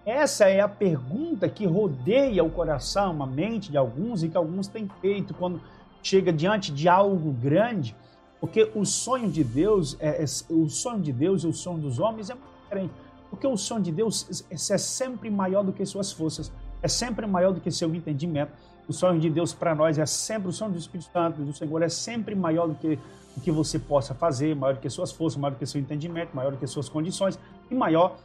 essa 0.09 0.49
é 0.49 0.61
a 0.61 0.69
pergunta 0.69 1.49
que 1.49 1.67
rodeia 1.67 2.43
o 2.45 2.51
coração, 2.51 3.23
a 3.23 3.27
mente 3.27 3.71
de 3.71 3.77
alguns 3.77 4.23
e 4.23 4.29
que 4.29 4.37
alguns 4.37 4.69
têm 4.69 4.89
feito 5.01 5.35
quando 5.35 5.61
chega 6.03 6.33
diante 6.33 6.73
de 6.73 6.89
algo 6.89 7.33
grande 7.33 7.95
porque 8.41 8.71
o 8.75 8.85
sonho 8.85 9.31
de 9.31 9.43
Deus, 9.43 9.97
é, 10.01 10.23
é, 10.23 10.25
o 10.49 10.69
sonho 10.69 11.01
de 11.01 11.13
Deus 11.13 11.43
e 11.43 11.47
o 11.47 11.53
sonho 11.53 11.79
dos 11.79 11.99
homens 11.99 12.31
é 12.31 12.35
muito 12.35 12.49
diferente. 12.63 12.95
Porque 13.31 13.47
o 13.47 13.57
sonho 13.57 13.83
de 13.83 13.93
Deus 13.93 14.45
é, 14.51 14.55
é 14.55 14.79
sempre 14.79 15.31
maior 15.31 15.65
do 15.65 15.73
que 15.73 15.85
suas 15.85 16.13
forças, 16.13 16.53
é 16.83 16.89
sempre 16.89 17.27
maior 17.27 17.53
do 17.53 17.61
que 17.61 17.71
seu 17.71 17.93
entendimento. 17.95 18.53
O 18.87 18.93
sonho 18.93 19.21
de 19.21 19.29
Deus 19.29 19.53
para 19.53 19.75
nós 19.75 19.99
é 19.99 20.07
sempre, 20.07 20.49
o 20.49 20.53
sonho 20.53 20.73
do 20.73 20.79
Espírito 20.79 21.11
Santo, 21.13 21.43
do 21.43 21.53
Senhor, 21.53 21.83
é 21.83 21.89
sempre 21.89 22.35
maior 22.35 22.69
do 22.69 22.75
que 22.75 22.99
o 23.37 23.41
que 23.41 23.51
você 23.51 23.79
possa 23.79 24.15
fazer, 24.15 24.55
maior 24.57 24.75
do 24.75 24.81
que 24.81 24.89
suas 24.89 25.13
forças, 25.13 25.39
maior 25.39 25.53
do 25.53 25.59
que 25.59 25.67
seu 25.67 25.81
entendimento, 25.81 26.35
maior 26.35 26.53
do 26.53 26.59
que 26.59 26.67
suas 26.67 26.89
condições 26.89 27.39
e 27.71 27.75
maior 27.75 28.17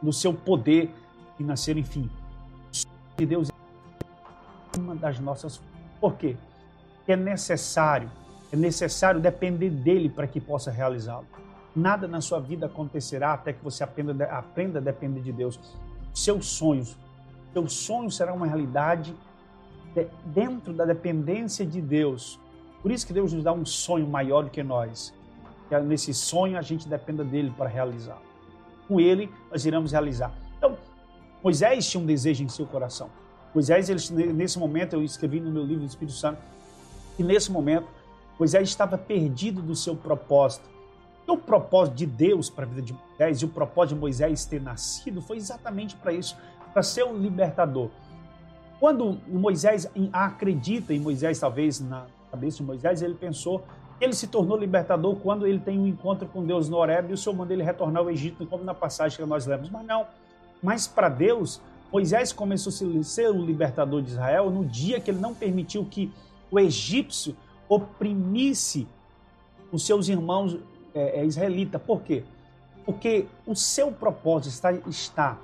do 0.00 0.12
seu 0.12 0.32
poder 0.32 0.90
financeiro, 1.40 1.80
enfim. 1.80 2.10
Sonho 2.70 2.94
de 3.18 3.26
Deus 3.26 3.48
é 3.50 4.78
uma 4.78 4.94
das 4.94 5.18
nossas. 5.18 5.60
Por 6.00 6.14
quê? 6.16 6.36
É 7.08 7.16
necessário 7.16 8.10
é 8.52 8.56
necessário 8.56 9.20
depender 9.20 9.70
dele 9.70 10.08
para 10.08 10.26
que 10.26 10.40
possa 10.40 10.70
realizá-lo. 10.70 11.26
Nada 11.74 12.08
na 12.08 12.20
sua 12.20 12.40
vida 12.40 12.66
acontecerá 12.66 13.32
até 13.32 13.52
que 13.52 13.62
você 13.62 13.84
aprenda, 13.84 14.24
aprenda 14.24 14.80
a 14.80 14.82
depender 14.82 15.20
de 15.20 15.30
Deus. 15.30 15.58
Seus 16.12 16.46
sonhos, 16.46 16.96
seus 17.52 17.72
sonhos 17.72 18.16
serão 18.16 18.34
uma 18.34 18.46
realidade 18.46 19.14
dentro 20.26 20.72
da 20.72 20.84
dependência 20.84 21.64
de 21.64 21.80
Deus. 21.80 22.40
Por 22.82 22.90
isso 22.90 23.06
que 23.06 23.12
Deus 23.12 23.32
nos 23.32 23.44
dá 23.44 23.52
um 23.52 23.64
sonho 23.64 24.08
maior 24.08 24.42
do 24.42 24.50
que 24.50 24.64
nós. 24.64 25.14
Que 25.68 25.78
nesse 25.78 26.12
sonho 26.12 26.58
a 26.58 26.62
gente 26.62 26.88
dependa 26.88 27.22
dele 27.22 27.52
para 27.56 27.68
realizá-lo. 27.68 28.22
com 28.88 28.98
ele 28.98 29.30
nós 29.48 29.64
iremos 29.64 29.92
realizar. 29.92 30.32
Então, 30.58 30.76
Moisés 31.42 31.88
tinha 31.88 32.02
um 32.02 32.06
desejo 32.06 32.44
em 32.44 32.48
seu 32.48 32.66
coração. 32.66 33.10
Moisés, 33.54 33.88
ele, 33.88 34.32
nesse 34.32 34.58
momento, 34.58 34.94
eu 34.94 35.02
escrevi 35.02 35.40
no 35.40 35.50
meu 35.50 35.64
livro 35.64 35.80
do 35.80 35.88
Espírito 35.88 36.16
Santo, 36.16 36.38
que 37.16 37.22
nesse 37.22 37.50
momento, 37.50 37.86
Moisés 38.38 38.68
estava 38.68 38.96
perdido 38.96 39.60
do 39.60 39.74
seu 39.74 39.96
propósito. 39.96 40.68
O 41.26 41.36
propósito 41.36 41.94
de 41.94 42.06
Deus 42.06 42.50
para 42.50 42.64
a 42.64 42.68
vida 42.68 42.82
de 42.82 42.92
Moisés 42.92 43.40
e 43.40 43.44
o 43.44 43.48
propósito 43.48 43.94
de 43.94 44.00
Moisés 44.00 44.44
ter 44.44 44.60
nascido 44.60 45.22
foi 45.22 45.36
exatamente 45.36 45.94
para 45.94 46.12
isso, 46.12 46.36
para 46.72 46.82
ser 46.82 47.04
um 47.04 47.16
libertador. 47.16 47.88
Quando 48.80 49.18
Moisés 49.28 49.88
acredita 50.12 50.92
em 50.92 50.98
Moisés, 50.98 51.38
talvez 51.38 51.78
na 51.78 52.06
cabeça 52.30 52.58
de 52.58 52.62
Moisés, 52.64 53.02
ele 53.02 53.14
pensou 53.14 53.62
ele 54.00 54.14
se 54.14 54.26
tornou 54.26 54.56
libertador 54.56 55.14
quando 55.16 55.46
ele 55.46 55.58
tem 55.58 55.78
um 55.78 55.86
encontro 55.86 56.26
com 56.26 56.42
Deus 56.42 56.68
no 56.70 56.78
Horeb 56.78 57.10
e 57.10 57.12
o 57.12 57.18
Senhor 57.18 57.36
manda 57.36 57.52
ele 57.52 57.62
retornar 57.62 58.02
ao 58.02 58.10
Egito, 58.10 58.46
como 58.46 58.64
na 58.64 58.72
passagem 58.72 59.18
que 59.18 59.26
nós 59.26 59.44
lemos. 59.44 59.68
Mas 59.68 59.84
não. 59.84 60.06
Mas 60.62 60.86
para 60.86 61.08
Deus, 61.08 61.60
Moisés 61.92 62.32
começou 62.32 62.70
a 62.70 63.02
ser 63.02 63.28
o 63.30 63.44
libertador 63.44 64.02
de 64.02 64.10
Israel 64.10 64.50
no 64.50 64.64
dia 64.64 65.00
que 65.00 65.10
ele 65.10 65.20
não 65.20 65.34
permitiu 65.34 65.84
que 65.84 66.12
o 66.50 66.58
egípcio 66.58 67.36
oprimisse 67.68 68.86
os 69.72 69.86
seus 69.86 70.08
irmãos 70.08 70.58
é, 70.94 71.20
é, 71.20 71.24
israelitas. 71.24 71.80
Por 71.80 72.02
quê? 72.02 72.24
Porque 72.84 73.26
o 73.46 73.54
seu 73.54 73.92
propósito 73.92 74.52
está, 74.52 74.72
está, 74.72 75.38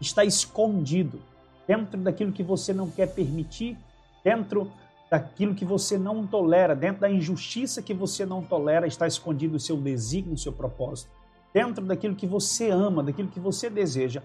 está 0.00 0.24
escondido 0.24 1.20
dentro 1.66 2.00
daquilo 2.00 2.32
que 2.32 2.42
você 2.42 2.72
não 2.72 2.90
quer 2.90 3.08
permitir, 3.14 3.76
dentro 4.22 4.70
daquilo 5.10 5.54
que 5.54 5.64
você 5.64 5.98
não 5.98 6.26
tolera, 6.26 6.74
dentro 6.74 7.02
da 7.02 7.10
injustiça 7.10 7.82
que 7.82 7.94
você 7.94 8.24
não 8.24 8.42
tolera, 8.42 8.86
está 8.86 9.06
escondido 9.06 9.56
o 9.56 9.60
seu 9.60 9.76
desígnio, 9.76 10.34
o 10.34 10.38
seu 10.38 10.52
propósito. 10.52 11.10
Dentro 11.54 11.84
daquilo 11.84 12.16
que 12.16 12.26
você 12.26 12.68
ama, 12.68 13.02
daquilo 13.02 13.28
que 13.28 13.38
você 13.38 13.70
deseja, 13.70 14.22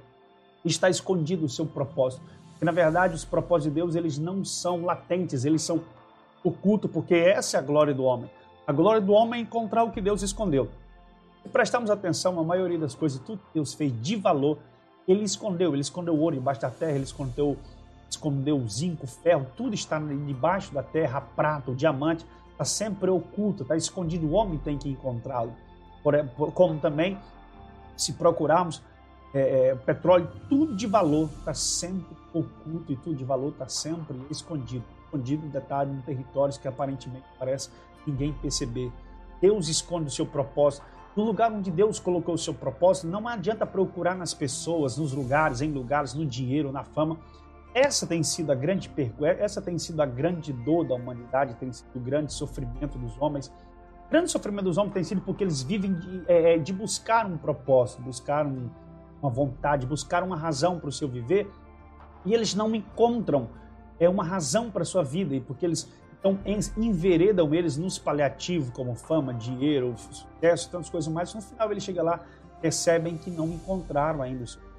está 0.66 0.90
escondido 0.90 1.46
o 1.46 1.50
seu 1.50 1.66
propósito. 1.66 2.24
Porque, 2.52 2.66
na 2.66 2.72
verdade, 2.72 3.14
os 3.14 3.24
propósitos 3.24 3.72
de 3.72 3.80
Deus, 3.80 3.96
eles 3.96 4.18
não 4.18 4.44
são 4.44 4.84
latentes, 4.84 5.46
eles 5.46 5.62
são 5.62 5.80
ocultos, 6.44 6.90
porque 6.92 7.14
essa 7.14 7.58
é 7.58 7.60
a 7.60 7.64
glória 7.64 7.94
do 7.94 8.04
homem. 8.04 8.30
A 8.66 8.74
glória 8.74 9.00
do 9.00 9.14
homem 9.14 9.40
é 9.40 9.44
encontrar 9.44 9.84
o 9.84 9.92
que 9.92 10.02
Deus 10.02 10.24
escondeu. 10.24 10.70
Se 11.44 11.50
prestarmos 11.50 11.92
atenção, 11.92 12.40
a 12.40 12.44
maioria 12.44 12.80
das 12.80 12.96
coisas, 12.96 13.22
tudo 13.22 13.38
que 13.38 13.54
Deus 13.54 13.74
fez 13.76 13.94
de 14.02 14.16
valor, 14.16 14.58
ele 15.08 15.24
escondeu. 15.24 15.74
Ele 15.74 15.82
escondeu 15.82 16.16
o 16.16 16.20
ouro 16.20 16.36
embaixo 16.36 16.62
da 16.62 16.72
terra, 16.72 16.94
ele 16.94 17.04
escondeu 17.04 17.56
escondeu 18.10 18.58
o 18.58 18.68
zinco, 18.68 19.06
o 19.06 19.08
ferro, 19.08 19.46
tudo 19.56 19.76
está 19.76 20.00
debaixo 20.00 20.74
da 20.74 20.82
terra, 20.82 21.20
a 21.20 21.22
prata, 21.22 21.70
o 21.70 21.76
diamante, 21.76 22.26
está 22.52 22.66
sempre 22.66 23.10
oculto, 23.10 23.62
está 23.62 23.78
escondido, 23.78 24.26
o 24.26 24.32
homem 24.32 24.58
tem 24.58 24.80
que 24.80 24.90
encontrá-lo. 24.90 25.54
Como 26.54 26.80
também, 26.80 27.18
se 27.96 28.14
procurarmos 28.14 28.82
é, 29.34 29.70
é, 29.70 29.76
petróleo, 29.76 30.28
tudo 30.50 30.76
de 30.76 30.88
valor 30.88 31.30
está 31.40 31.54
sempre 31.54 32.16
oculto 32.34 32.92
e 32.92 32.96
tudo 32.96 33.16
de 33.16 33.24
valor 33.24 33.50
está 33.50 33.68
sempre 33.68 34.18
escondido. 34.30 34.84
Escondido, 35.06 35.48
detalhe, 35.48 35.92
em 35.92 36.02
territórios 36.02 36.58
que 36.58 36.68
aparentemente 36.68 37.26
parece 37.38 37.70
ninguém 38.06 38.34
perceber. 38.34 38.92
Deus 39.42 39.68
esconde 39.68 40.08
o 40.08 40.12
seu 40.12 40.26
propósito. 40.26 40.86
No 41.16 41.24
lugar 41.24 41.52
onde 41.52 41.72
Deus 41.72 42.00
colocou 42.00 42.36
o 42.36 42.38
seu 42.38 42.54
propósito, 42.54 43.08
não 43.08 43.28
adianta 43.28 43.66
procurar 43.66 44.16
nas 44.16 44.34
pessoas, 44.34 44.98
nos 44.98 45.12
lugares, 45.12 45.62
em 45.62 45.72
lugares, 45.72 46.14
no 46.14 46.26
dinheiro, 46.26 46.72
na 46.72 46.84
fama, 46.84 47.18
essa 47.74 48.08
tem 48.08 48.24
sido 48.24 48.52
a 48.52 48.56
grande 48.56 48.92
essa 49.40 49.62
tem 49.62 49.78
sido 49.78 50.02
a 50.02 50.06
grande 50.06 50.52
dor 50.52 50.88
da 50.88 50.96
humanidade, 50.96 51.54
tem 51.56 51.72
sido 51.72 51.88
o 51.96 52.00
grande 52.00 52.34
sofrimento 52.34 52.98
dos 52.98 53.20
homens. 53.22 53.52
O 54.10 54.12
grande 54.12 54.32
sofrimento 54.32 54.64
dos 54.66 54.78
homens 54.80 54.94
tem 54.94 55.04
sido 55.04 55.22
porque 55.22 55.44
eles 55.44 55.62
vivem 55.62 55.94
de, 55.94 56.24
é, 56.28 56.56
é 56.56 56.58
de 56.58 56.74
buscar 56.74 57.28
um 57.28 57.38
propósito, 57.38 58.02
buscar 58.02 58.44
um, 58.44 58.68
uma 59.22 59.30
vontade, 59.30 59.86
buscar 59.86 60.24
uma 60.24 60.36
razão 60.36 60.80
para 60.80 60.90
o 60.90 60.92
seu 60.92 61.08
viver, 61.08 61.48
e 62.26 62.34
eles 62.34 62.56
não 62.56 62.74
encontram 62.74 63.50
é 64.00 64.10
uma 64.10 64.24
razão 64.24 64.72
para 64.72 64.82
a 64.82 64.86
sua 64.86 65.04
vida, 65.04 65.36
e 65.36 65.40
porque 65.42 65.66
eles 65.66 65.92
então 66.20 66.38
enveredam 66.76 67.54
eles 67.54 67.78
nos 67.78 68.00
paliativos, 68.00 68.72
como 68.72 68.96
fama, 68.96 69.34
dinheiro, 69.34 69.94
sucesso, 69.96 70.72
tantas 70.72 70.90
coisas 70.90 71.12
mais, 71.12 71.34
no 71.34 71.42
final 71.42 71.72
ele 71.72 71.80
chega 71.80 72.02
lá, 72.02 72.20
percebem 72.60 73.16
que 73.16 73.30
não 73.30 73.48
encontraram 73.48 74.22
ainda 74.22 74.44
o 74.44 74.48
seu 74.48 74.70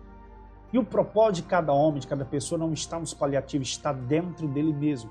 e 0.73 0.79
o 0.79 0.85
propósito 0.85 1.43
de 1.45 1.51
cada 1.51 1.73
homem, 1.73 2.01
de 2.01 2.07
cada 2.07 2.25
pessoa, 2.25 2.59
não 2.59 2.73
está 2.73 2.99
nos 2.99 3.13
paliativos, 3.13 3.69
está 3.69 3.93
dentro 3.93 4.47
dele 4.47 4.73
mesmo. 4.73 5.11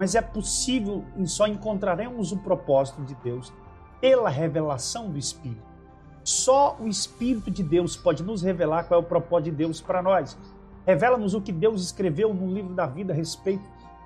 Mas 0.00 0.14
é 0.14 0.22
possível, 0.22 1.04
só 1.26 1.46
encontraremos 1.46 2.32
o 2.32 2.38
propósito 2.38 3.02
de 3.02 3.14
Deus 3.16 3.52
pela 4.00 4.30
revelação 4.30 5.10
do 5.10 5.18
Espírito. 5.18 5.68
Só 6.24 6.78
o 6.80 6.88
Espírito 6.88 7.50
de 7.50 7.62
Deus 7.62 7.98
pode 7.98 8.22
nos 8.22 8.40
revelar 8.40 8.84
qual 8.84 8.98
é 8.98 9.02
o 9.02 9.06
propósito 9.06 9.50
de 9.50 9.58
Deus 9.58 9.82
para 9.82 10.02
nós. 10.02 10.38
Revela-nos 10.86 11.34
o 11.34 11.40
que 11.42 11.52
Deus 11.52 11.82
escreveu 11.82 12.32
no 12.32 12.50
livro 12.50 12.72
da 12.72 12.86
vida 12.86 13.12
a 13.12 13.16
respeito, 13.16 13.62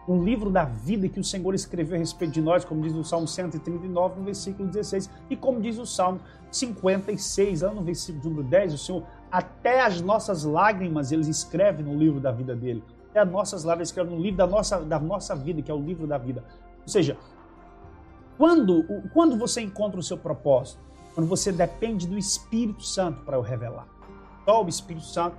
no 0.08 0.22
livro 0.22 0.50
da 0.50 0.64
vida 0.64 1.08
que 1.08 1.20
o 1.20 1.24
Senhor 1.24 1.54
escreveu 1.54 1.94
a 1.94 1.98
respeito 1.98 2.32
de 2.32 2.42
nós, 2.42 2.64
como 2.64 2.82
diz 2.82 2.92
o 2.92 3.04
Salmo 3.04 3.28
139, 3.28 4.18
no 4.18 4.24
versículo 4.24 4.68
16, 4.68 5.08
e 5.30 5.36
como 5.36 5.60
diz 5.60 5.78
o 5.78 5.86
Salmo 5.86 6.20
56, 6.50 7.62
lá 7.62 7.72
no 7.72 7.82
versículo 7.82 8.30
número 8.30 8.48
10, 8.48 8.74
o 8.74 8.78
Senhor 8.78 9.04
até 9.30 9.82
as 9.82 10.00
nossas 10.00 10.42
lágrimas 10.42 11.12
ele 11.12 11.22
escreve 11.22 11.84
no 11.84 11.96
livro 11.96 12.18
da 12.18 12.32
vida 12.32 12.54
dele. 12.56 12.82
Até 13.14 13.20
as 13.20 13.30
nossas 13.30 13.62
lágrimas 13.62 13.90
escreve 13.90 14.10
no 14.10 14.20
livro 14.20 14.38
da 14.38 14.46
nossa, 14.46 14.80
da 14.80 14.98
nossa 14.98 15.36
vida, 15.36 15.62
que 15.62 15.70
é 15.70 15.74
o 15.74 15.80
livro 15.80 16.04
da 16.04 16.18
vida. 16.18 16.42
Ou 16.82 16.88
seja, 16.88 17.16
quando, 18.36 18.84
quando 19.12 19.38
você 19.38 19.60
encontra 19.60 20.00
o 20.00 20.02
seu 20.02 20.18
propósito, 20.18 20.80
quando 21.14 21.28
você 21.28 21.52
depende 21.52 22.08
do 22.08 22.18
Espírito 22.18 22.82
Santo 22.82 23.22
para 23.22 23.38
o 23.38 23.40
revelar. 23.40 23.86
Só 24.44 24.64
o 24.64 24.68
Espírito 24.68 25.06
Santo 25.06 25.36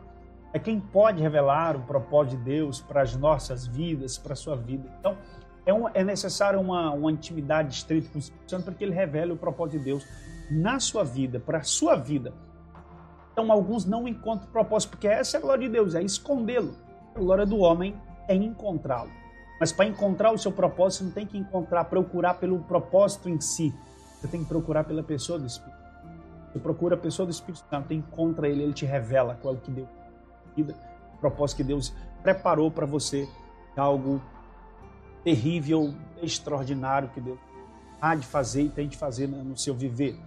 é 0.54 0.58
quem 0.58 0.80
pode 0.80 1.22
revelar 1.22 1.76
o 1.76 1.82
propósito 1.82 2.38
de 2.38 2.44
Deus 2.46 2.80
para 2.80 3.02
as 3.02 3.14
nossas 3.18 3.68
vidas, 3.68 4.18
para 4.18 4.32
a 4.32 4.38
sua 4.38 4.56
vida. 4.56 4.90
Então, 4.98 5.18
é, 5.66 5.74
um, 5.74 5.90
é 5.90 6.02
necessário 6.02 6.62
uma, 6.62 6.92
uma 6.92 7.12
intimidade 7.12 7.76
estreita 7.76 8.08
com 8.08 8.16
o 8.16 8.20
Espírito 8.20 8.50
Santo 8.50 8.64
para 8.64 8.74
que 8.74 8.86
ele 8.86 8.96
revele 8.96 9.34
o 9.34 9.38
propósito 9.38 9.80
de 9.80 9.84
Deus 9.84 10.08
na 10.50 10.80
sua 10.80 11.04
vida, 11.04 11.42
para 11.42 11.58
a 11.58 11.64
sua 11.64 11.98
vida. 11.98 12.34
Então, 13.34 13.52
alguns 13.52 13.84
não 13.84 14.08
encontram 14.08 14.50
propósito, 14.50 14.92
porque 14.92 15.10
essa 15.10 15.36
é 15.36 15.40
a 15.40 15.42
glória 15.42 15.68
de 15.68 15.74
Deus, 15.74 15.94
é 15.94 16.02
escondê-lo. 16.02 16.85
A 17.16 17.20
glória 17.20 17.46
do 17.46 17.58
homem 17.60 17.96
é 18.28 18.36
encontrá-lo. 18.36 19.10
Mas 19.58 19.72
para 19.72 19.86
encontrar 19.86 20.34
o 20.34 20.38
seu 20.38 20.52
propósito, 20.52 21.00
você 21.00 21.04
não 21.06 21.12
tem 21.12 21.26
que 21.26 21.38
encontrar, 21.38 21.86
procurar 21.86 22.34
pelo 22.34 22.60
propósito 22.60 23.30
em 23.30 23.40
si. 23.40 23.74
Você 24.20 24.28
tem 24.28 24.44
que 24.44 24.50
procurar 24.50 24.84
pela 24.84 25.02
pessoa 25.02 25.40
do 25.40 25.46
Espírito. 25.46 25.78
Você 26.52 26.60
procura 26.60 26.96
a 26.96 26.98
pessoa 26.98 27.26
do 27.26 27.32
Espírito 27.32 27.64
Santo, 27.70 27.94
encontra 27.94 28.50
ele, 28.50 28.64
ele 28.64 28.74
te 28.74 28.86
revela 28.86 29.38
qual 29.42 29.54
é 29.54 29.58
o 29.58 29.62
que 29.62 29.72
deu 29.72 29.88
vida, 30.56 30.76
o 31.14 31.18
propósito 31.18 31.58
que 31.58 31.64
Deus 31.64 31.94
preparou 32.22 32.70
para 32.70 32.86
você, 32.86 33.30
algo 33.78 34.22
terrível, 35.24 35.94
extraordinário 36.22 37.10
que 37.10 37.22
Deus 37.22 37.40
há 38.02 38.14
de 38.14 38.26
fazer 38.26 38.64
e 38.64 38.70
tem 38.70 38.88
de 38.90 38.98
fazer 38.98 39.28
no 39.28 39.58
seu 39.58 39.74
viver. 39.74 40.20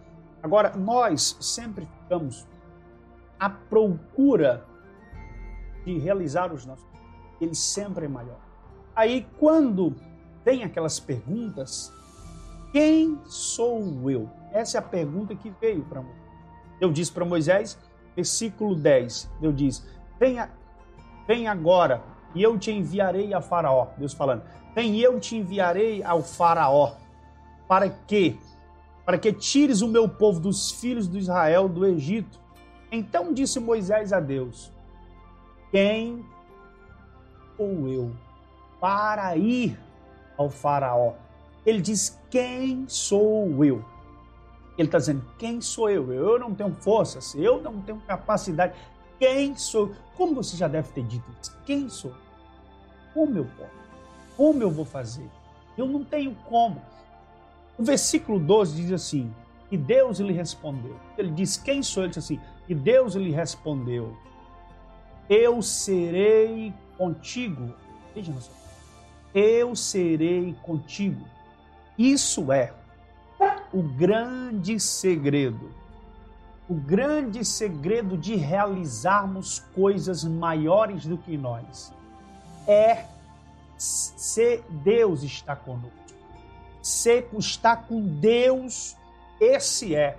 Agora, 0.42 0.74
nós 0.74 1.36
sempre 1.40 1.86
ficamos 2.02 2.46
a 3.38 3.50
procura 3.50 4.64
de 5.94 5.98
realizar 5.98 6.52
os 6.52 6.66
nossos 6.66 6.86
ele 7.40 7.54
sempre 7.54 8.06
é 8.06 8.08
maior. 8.08 8.40
Aí 8.94 9.26
quando 9.38 9.94
tem 10.44 10.64
aquelas 10.64 10.98
perguntas, 10.98 11.92
quem 12.72 13.18
sou 13.26 14.10
eu? 14.10 14.28
Essa 14.52 14.78
é 14.78 14.80
a 14.80 14.82
pergunta 14.82 15.34
que 15.34 15.50
veio 15.60 15.84
para 15.84 16.02
Moisés. 16.02 16.28
Eu 16.80 16.92
disse 16.92 17.12
para 17.12 17.24
Moisés, 17.24 17.78
versículo 18.16 18.74
10, 18.74 19.30
Deus 19.40 19.56
diz: 19.56 19.86
Venha, 20.18 20.50
vem 21.26 21.46
agora 21.46 22.02
e 22.34 22.42
eu 22.42 22.58
te 22.58 22.72
enviarei 22.72 23.32
a 23.32 23.40
Faraó. 23.40 23.88
Deus 23.96 24.12
falando: 24.12 24.42
Vem, 24.74 24.98
eu 24.98 25.20
te 25.20 25.36
enviarei 25.36 26.02
ao 26.02 26.22
Faraó. 26.22 26.96
Para 27.68 27.88
quê? 27.88 28.36
Para 29.04 29.16
que 29.16 29.32
tires 29.32 29.80
o 29.80 29.88
meu 29.88 30.08
povo 30.08 30.40
dos 30.40 30.72
filhos 30.72 31.08
de 31.08 31.18
Israel 31.18 31.68
do 31.68 31.86
Egito 31.86 32.40
então 32.90 33.32
disse 33.32 33.60
Moisés 33.60 34.12
a 34.12 34.20
Deus: 34.20 34.72
Quem 35.70 36.24
sou 37.56 37.88
eu 37.88 38.12
para 38.80 39.36
ir 39.36 39.78
ao 40.36 40.48
Faraó? 40.48 41.14
Ele 41.66 41.80
diz: 41.80 42.18
Quem 42.30 42.88
sou 42.88 43.64
eu? 43.64 43.84
Ele 44.78 44.88
está 44.88 44.98
dizendo: 44.98 45.24
Quem 45.38 45.60
sou 45.60 45.90
eu? 45.90 46.12
Eu 46.12 46.38
não 46.38 46.54
tenho 46.54 46.72
forças, 46.74 47.34
eu 47.34 47.60
não 47.60 47.80
tenho 47.82 48.00
capacidade. 48.06 48.74
Quem 49.18 49.56
sou? 49.56 49.92
Como 50.16 50.34
você 50.34 50.56
já 50.56 50.68
deve 50.68 50.92
ter 50.92 51.02
dito 51.04 51.24
Quem 51.66 51.88
sou? 51.88 52.12
Como 53.12 53.36
eu 53.36 53.44
posso? 53.56 53.70
Como 54.36 54.62
eu 54.62 54.70
vou 54.70 54.84
fazer? 54.84 55.28
Eu 55.76 55.86
não 55.86 56.04
tenho 56.04 56.34
como. 56.46 56.80
O 57.76 57.84
versículo 57.84 58.38
12 58.38 58.76
diz 58.76 58.92
assim: 58.92 59.32
E 59.70 59.76
Deus 59.76 60.18
lhe 60.18 60.32
respondeu. 60.32 60.96
Ele 61.16 61.32
diz: 61.32 61.56
Quem 61.56 61.82
sou? 61.82 62.04
Ele 62.04 62.10
diz 62.10 62.24
assim: 62.24 62.40
e 62.68 62.74
Deus 62.74 63.14
lhe 63.14 63.30
respondeu: 63.30 64.14
Eu 65.28 65.62
serei 65.62 66.72
contigo. 66.96 67.74
Veja 68.14 68.32
só. 68.40 68.52
Eu 69.34 69.76
serei 69.76 70.54
contigo. 70.62 71.24
Isso 71.96 72.50
é 72.52 72.72
o 73.72 73.82
grande 73.82 74.80
segredo 74.80 75.70
o 76.68 76.74
grande 76.74 77.44
segredo 77.44 78.16
de 78.16 78.36
realizarmos 78.36 79.60
coisas 79.74 80.22
maiores 80.22 81.06
do 81.06 81.16
que 81.16 81.36
nós 81.36 81.92
é 82.66 83.06
se 83.78 84.62
Deus 84.68 85.22
está 85.22 85.56
conosco. 85.56 85.96
Se 86.82 87.24
está 87.38 87.76
com 87.76 88.00
Deus, 88.20 88.96
esse 89.40 89.94
é 89.94 90.18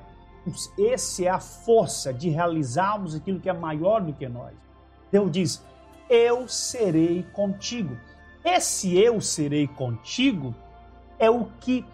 esse 0.77 1.27
é 1.27 1.29
a 1.29 1.39
força 1.39 2.11
de 2.11 2.29
realizarmos 2.29 3.13
aquilo 3.13 3.39
que 3.39 3.49
é 3.49 3.53
maior 3.53 4.01
do 4.01 4.13
que 4.13 4.27
nós. 4.27 4.53
Deus 5.11 5.31
diz: 5.31 5.65
"Eu 6.09 6.47
serei 6.47 7.23
contigo". 7.33 7.97
Esse 8.43 8.97
eu 8.97 9.19
serei 9.19 9.67
contigo 9.67 10.55
é 11.17 11.29
o 11.29 11.45
que 11.59 11.85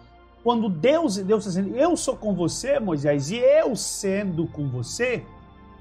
quando 0.46 0.68
Deus, 0.68 1.16
Deus 1.16 1.44
está 1.44 1.60
dizendo, 1.60 1.76
eu 1.76 1.96
sou 1.96 2.16
com 2.16 2.32
você, 2.32 2.78
Moisés, 2.78 3.32
e 3.32 3.36
eu 3.36 3.74
sendo 3.74 4.46
com 4.46 4.68
você, 4.68 5.26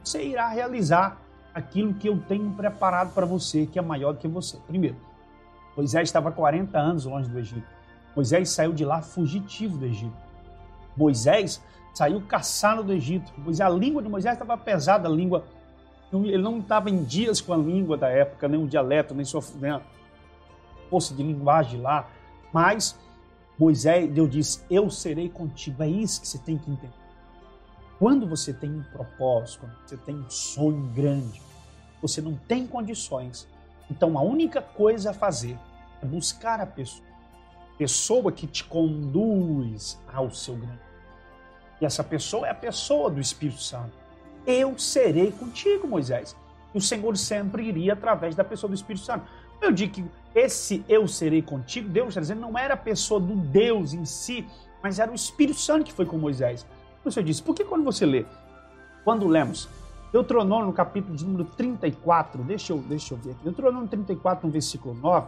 você 0.04 0.24
irá 0.24 0.48
realizar 0.48 1.22
aquilo 1.54 1.94
que 1.94 2.10
eu 2.10 2.20
tenho 2.27 2.51
preparado 2.51 3.13
para 3.13 3.27
você, 3.27 3.68
que 3.68 3.77
é 3.77 3.82
maior 3.84 4.13
do 4.13 4.18
que 4.18 4.27
você. 4.27 4.58
Primeiro, 4.65 4.98
Moisés 5.77 6.10
estava 6.10 6.32
40 6.32 6.80
anos 6.80 7.06
longe 7.06 7.30
do 7.30 7.38
Egito. 7.38 7.68
Moisés 8.15 8.50
saiu 8.50 8.74
de 8.74 8.84
lá 8.84 9.04
fugitivo 9.04 9.77
do 9.77 9.86
Egito. 9.86 10.18
Moisés 10.98 11.62
saiu 11.94 12.22
caçando 12.22 12.84
do 12.84 12.92
Egito. 12.92 13.32
Pois 13.44 13.62
a 13.62 13.70
língua 13.70 14.01
de 14.01 14.10
Moisés 14.10 14.34
estava 14.34 14.58
pesada, 14.58 15.08
a 15.08 15.12
língua. 15.12 15.46
Ele 16.24 16.38
não 16.38 16.60
estava 16.60 16.89
em 16.89 17.03
dias 17.03 17.41
com 17.41 17.53
a 17.53 17.57
língua 17.57 17.98
da 17.98 18.07
época, 18.07 18.48
nem 18.48 18.63
o 18.63 18.67
dialeto, 18.67 19.13
nem 19.13 19.25
sua 19.25 19.41
nem 19.60 19.79
força 20.89 21.13
de 21.13 21.24
linguagem 21.24 21.81
lá. 21.81 22.07
Mas 22.53 22.98
Moisés, 23.57 24.10
Deus 24.12 24.29
disse: 24.29 24.62
Eu 24.69 24.89
serei 24.89 25.29
contigo. 25.29 25.81
É 25.81 25.89
isso 25.89 26.22
que 26.22 26.27
você 26.27 26.38
tem 26.38 26.57
que 26.57 26.69
entender. 26.69 26.93
Quando 27.98 28.27
você 28.27 28.53
tem 28.53 28.69
um 28.69 28.84
propósito, 28.84 29.62
quando 29.62 29.75
você 29.86 29.98
tem 29.98 30.15
um 30.15 30.29
sonho 30.29 30.91
grande, 30.93 31.41
você 32.01 32.22
não 32.22 32.36
tem 32.36 32.67
condições. 32.67 33.48
Então 33.89 34.17
a 34.17 34.22
única 34.22 34.62
coisa 34.62 35.12
a 35.12 35.13
fazer 35.13 35.57
é 36.01 36.05
buscar 36.05 36.60
a 36.60 36.65
pessoa. 36.65 37.05
Pessoa 37.77 38.31
que 38.31 38.48
te 38.48 38.63
conduz 38.63 40.00
ao 40.12 40.31
seu 40.31 40.55
grande. 40.55 40.79
E 41.81 41.86
essa 41.86 42.03
pessoa 42.03 42.48
é 42.48 42.51
a 42.51 42.55
pessoa 42.55 43.10
do 43.10 43.19
Espírito 43.19 43.62
Santo. 43.62 44.04
Eu 44.46 44.78
serei 44.78 45.32
contigo, 45.32 45.88
Moisés. 45.88 46.36
O 46.74 46.82
Senhor 46.82 47.16
sempre 47.18 47.64
iria 47.64 47.94
através 47.94 48.36
da 48.36 48.44
pessoa 48.44 48.70
do 48.70 48.75
Espírito 48.75 49.06
Santo. 49.06 49.25
Eu 49.62 49.72
digo 49.72 49.94
que 49.94 50.06
esse 50.34 50.84
eu 50.90 51.08
serei 51.08 51.42
contigo, 51.42 51.88
Deus 51.88 52.10
está 52.10 52.22
dizendo, 52.22 52.42
não 52.42 52.58
era 52.58 52.74
a 52.74 52.78
pessoa 52.78 53.20
do 53.20 53.36
Deus 53.36 53.94
em 53.94 54.06
si, 54.06 54.46
mas 54.84 55.00
era 55.00 55.12
o 55.12 55.16
Espírito 55.16 55.60
Santo 55.60 55.86
que 55.86 55.94
foi 55.94 56.06
com 56.06 56.18
Moisés. 56.18 56.66
Senhor 57.12 57.25
disse, 57.25 57.42
por 57.42 57.56
que 57.56 57.64
quando 57.64 57.84
você 57.84 58.06
lê, 58.06 58.25
quando 59.04 59.28
lemos 59.28 59.70
Deuteronômio 60.12 60.68
no 60.68 60.74
capítulo 60.74 61.16
de 61.16 61.25
número 61.25 61.46
34, 61.46 62.42
deixa 62.44 62.74
eu, 62.74 62.78
deixa 62.80 63.14
eu 63.14 63.18
ver 63.18 63.32
aqui, 63.32 63.44
Deuteronômio 63.44 63.88
34, 63.88 64.48
no 64.48 64.52
versículo 64.52 64.96
9, 64.96 65.28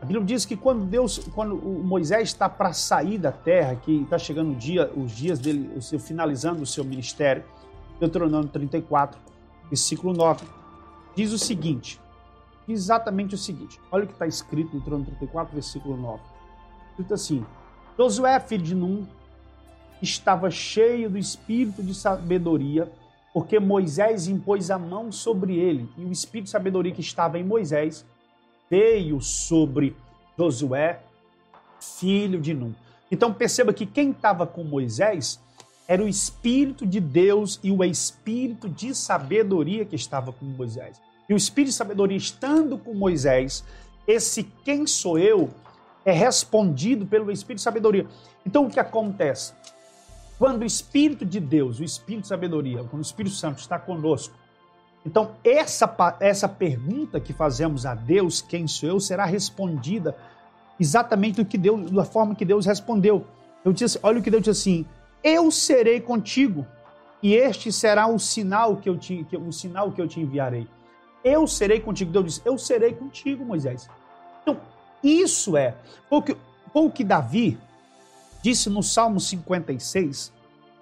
a 0.00 0.04
Bíblia 0.04 0.24
diz 0.24 0.44
que 0.44 0.56
quando 0.56 0.84
Deus, 0.84 1.18
quando 1.34 1.54
Moisés 1.56 2.28
está 2.28 2.48
para 2.48 2.72
sair 2.72 3.18
da 3.18 3.30
terra, 3.30 3.76
que 3.76 4.02
está 4.02 4.18
chegando 4.18 4.52
o 4.52 4.56
dia, 4.56 4.90
os 4.96 5.12
dias 5.12 5.38
dele, 5.38 5.72
o 5.76 5.82
seu, 5.82 5.98
finalizando 5.98 6.62
o 6.62 6.66
seu 6.66 6.84
ministério, 6.84 7.44
Deuteronômio 8.02 8.48
34, 8.48 9.16
versículo 9.68 10.12
9, 10.12 10.44
diz 11.14 11.32
o 11.32 11.38
seguinte: 11.38 12.00
exatamente 12.66 13.36
o 13.36 13.38
seguinte. 13.38 13.80
Olha 13.92 14.02
o 14.02 14.06
que 14.08 14.12
está 14.12 14.26
escrito 14.26 14.74
no 14.74 14.82
Trono 14.82 15.04
34, 15.04 15.54
versículo 15.54 15.96
9. 15.96 16.20
Escrito 16.90 17.14
assim: 17.14 17.46
Josué, 17.96 18.40
filho 18.40 18.64
de 18.64 18.74
Num, 18.74 19.06
estava 20.02 20.50
cheio 20.50 21.08
do 21.08 21.16
espírito 21.16 21.80
de 21.80 21.94
sabedoria, 21.94 22.90
porque 23.32 23.60
Moisés 23.60 24.26
impôs 24.26 24.68
a 24.68 24.78
mão 24.78 25.12
sobre 25.12 25.56
ele, 25.56 25.88
e 25.96 26.04
o 26.04 26.10
espírito 26.10 26.46
de 26.46 26.50
sabedoria 26.50 26.92
que 26.92 27.00
estava 27.00 27.38
em 27.38 27.44
Moisés 27.44 28.04
veio 28.68 29.20
sobre 29.20 29.96
Josué, 30.36 31.00
filho 31.80 32.40
de 32.40 32.52
Num. 32.52 32.74
Então 33.12 33.32
perceba 33.32 33.72
que 33.72 33.86
quem 33.86 34.10
estava 34.10 34.44
com 34.44 34.64
Moisés 34.64 35.40
era 35.92 36.02
o 36.02 36.08
espírito 36.08 36.86
de 36.86 37.00
Deus 37.00 37.60
e 37.62 37.70
o 37.70 37.84
espírito 37.84 38.68
de 38.68 38.94
sabedoria 38.94 39.84
que 39.84 39.96
estava 39.96 40.32
com 40.32 40.44
Moisés 40.44 41.00
e 41.28 41.34
o 41.34 41.36
Espírito 41.36 41.70
de 41.70 41.76
sabedoria 41.76 42.16
estando 42.16 42.76
com 42.76 42.94
Moisés, 42.94 43.64
esse 44.06 44.44
quem 44.64 44.86
sou 44.86 45.18
eu 45.18 45.50
é 46.04 46.12
respondido 46.12 47.06
pelo 47.06 47.30
Espírito 47.30 47.58
de 47.58 47.62
sabedoria. 47.62 48.06
Então 48.44 48.66
o 48.66 48.70
que 48.70 48.80
acontece? 48.80 49.54
Quando 50.38 50.62
o 50.62 50.64
Espírito 50.64 51.24
de 51.24 51.38
Deus, 51.38 51.78
o 51.78 51.84
Espírito 51.84 52.22
de 52.22 52.28
sabedoria, 52.28 52.84
quando 52.84 53.02
o 53.02 53.06
Espírito 53.06 53.34
Santo 53.34 53.58
está 53.58 53.78
conosco, 53.78 54.34
então 55.06 55.32
essa, 55.42 56.16
essa 56.20 56.48
pergunta 56.48 57.20
que 57.20 57.32
fazemos 57.32 57.86
a 57.86 57.94
Deus, 57.94 58.40
quem 58.40 58.66
sou 58.68 58.88
eu, 58.88 59.00
será 59.00 59.24
respondida 59.24 60.16
exatamente 60.78 61.36
do 61.36 61.44
que 61.44 61.56
Deus, 61.56 61.90
da 61.90 62.04
forma 62.04 62.34
que 62.34 62.44
Deus 62.44 62.66
respondeu. 62.66 63.24
Eu 63.64 63.72
disse, 63.72 63.98
olha 64.02 64.18
o 64.18 64.22
que 64.22 64.30
Deus 64.30 64.42
disse 64.42 64.70
assim: 64.70 64.86
Eu 65.22 65.50
serei 65.50 66.00
contigo, 66.00 66.66
e 67.22 67.34
este 67.34 67.70
será 67.70 68.06
o 68.06 68.18
sinal 68.18 68.76
que 68.76 68.88
eu 68.88 68.98
te, 68.98 69.26
o 69.32 69.52
sinal 69.52 69.92
que 69.92 70.00
eu 70.00 70.08
te 70.08 70.20
enviarei. 70.20 70.66
Eu 71.24 71.46
serei 71.46 71.80
contigo. 71.80 72.10
Deus 72.10 72.24
disse: 72.24 72.42
Eu 72.44 72.58
serei 72.58 72.92
contigo, 72.92 73.44
Moisés. 73.44 73.88
Então, 74.42 74.60
isso 75.02 75.56
é 75.56 75.76
o 76.10 76.20
que, 76.20 76.36
o 76.74 76.90
que 76.90 77.04
Davi 77.04 77.58
disse 78.42 78.68
no 78.68 78.82
Salmo 78.82 79.20
56. 79.20 80.32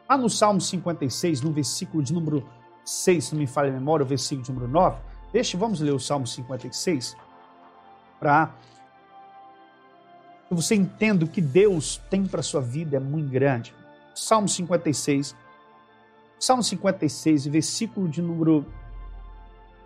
Lá 0.08 0.16
no 0.16 0.30
Salmo 0.30 0.60
56, 0.60 1.42
no 1.42 1.52
versículo 1.52 2.02
de 2.02 2.12
número 2.12 2.48
6, 2.84 3.24
se 3.24 3.32
não 3.34 3.40
me 3.40 3.46
falha 3.46 3.68
a 3.68 3.72
memória, 3.72 4.02
o 4.02 4.08
versículo 4.08 4.44
de 4.44 4.52
número 4.52 4.72
9. 4.72 4.98
Deixa, 5.32 5.56
vamos 5.56 5.80
ler 5.80 5.92
o 5.92 6.00
Salmo 6.00 6.26
56 6.26 7.16
para 8.18 8.52
que 10.48 10.54
você 10.54 10.74
entenda 10.74 11.24
o 11.24 11.28
que 11.28 11.40
Deus 11.40 12.00
tem 12.10 12.26
para 12.26 12.42
sua 12.42 12.60
vida 12.60 12.96
é 12.96 13.00
muito 13.00 13.30
grande. 13.30 13.72
Salmo 14.20 14.46
56, 14.46 15.34
Salmo 16.38 16.62
56, 16.62 17.46
versículo 17.46 18.06
de 18.06 18.20
número 18.20 18.66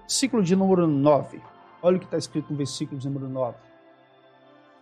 Versículo 0.03 0.43
de 0.43 0.57
número 0.57 0.89
9. 0.89 1.41
Olha 1.81 1.97
o 1.97 2.01
que 2.01 2.05
está 2.05 2.19
escrito 2.19 2.51
no 2.51 2.57
versículo 2.57 3.01
de 3.01 3.09
número 3.09 3.29
9. 3.29 3.57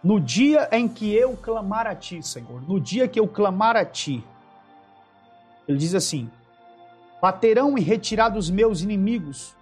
No 0.03 0.19
dia 0.19 0.69
em 0.73 0.89
que 0.89 1.15
eu 1.15 1.37
clamar 1.37 1.87
a 1.87 1.95
ti, 1.95 2.23
Senhor, 2.23 2.63
no 2.67 2.81
dia 2.81 3.07
que 3.07 3.21
eu 3.21 3.29
clamar 3.29 3.77
a 3.77 3.85
ti, 3.85 4.25
ele 5.69 5.77
diz 5.77 5.95
assim: 5.95 6.31
baterão 7.21 7.77
em 7.77 7.83
retirada 7.83 8.39
os 8.39 8.49
meus 8.49 8.81
inimigos. 8.81 9.55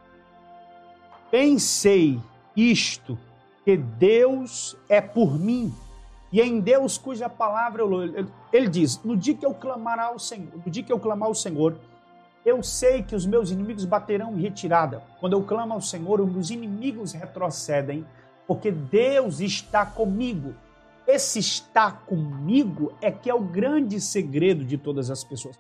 Pensei 1.33 2.21
isto, 2.57 3.19
que 3.65 3.77
Deus 3.77 4.77
é 4.89 5.01
por 5.01 5.37
mim, 5.37 5.75
e 6.33 6.41
em 6.41 6.61
Deus 6.61 6.97
cuja 6.97 7.29
palavra 7.29 7.83
eu 7.83 8.29
ele 8.53 8.69
diz: 8.69 9.03
no 9.03 9.17
dia 9.17 9.35
que 9.35 9.45
eu 9.45 9.55
clamar 9.55 9.99
ao 9.99 10.19
Senhor, 10.19 10.53
no 10.65 10.71
dia 10.71 10.83
que 10.83 10.93
eu 10.93 10.99
clamar 10.99 11.29
ao 11.29 11.35
Senhor, 11.35 11.77
eu 12.45 12.63
sei 12.63 13.03
que 13.03 13.15
os 13.15 13.27
meus 13.27 13.51
inimigos 13.51 13.85
baterão 13.85 14.35
em 14.37 14.41
retirada. 14.41 15.03
Quando 15.19 15.35
eu 15.35 15.43
clamo 15.43 15.75
ao 15.75 15.81
Senhor, 15.81 16.21
os 16.21 16.31
meus 16.31 16.51
inimigos 16.51 17.13
retrocedem, 17.13 18.07
porque 18.47 18.71
Deus 18.71 19.41
está 19.41 19.85
comigo. 19.85 20.55
Esse 21.07 21.39
estar 21.39 22.03
comigo 22.07 22.93
é 23.01 23.11
que 23.11 23.29
é 23.29 23.35
o 23.35 23.41
grande 23.41 24.01
segredo 24.01 24.65
de 24.65 24.79
todas 24.79 25.11
as 25.11 25.25
pessoas. 25.25 25.59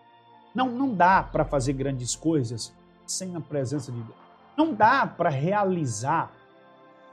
Não, 0.54 0.70
não 0.70 0.94
dá 0.94 1.22
para 1.22 1.44
fazer 1.44 1.72
grandes 1.72 2.14
coisas 2.14 2.72
sem 3.06 3.37
a 3.37 3.40
presença 3.40 3.90
de 3.90 4.00
Deus. 4.00 4.18
Não 4.56 4.72
dá 4.72 5.06
para 5.06 5.28
realizar 5.28 6.33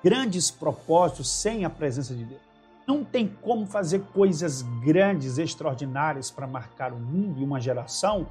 grandes 0.03 0.51
propósitos 0.51 1.29
sem 1.29 1.65
a 1.65 1.69
presença 1.69 2.13
de 2.13 2.23
Deus. 2.23 2.46
Não 2.87 3.03
tem 3.03 3.27
como 3.41 3.67
fazer 3.67 3.99
coisas 4.13 4.61
grandes, 4.81 5.37
extraordinárias 5.37 6.31
para 6.31 6.47
marcar 6.47 6.93
o 6.93 6.97
mundo 6.97 7.41
e 7.41 7.43
uma 7.43 7.59
geração 7.59 8.25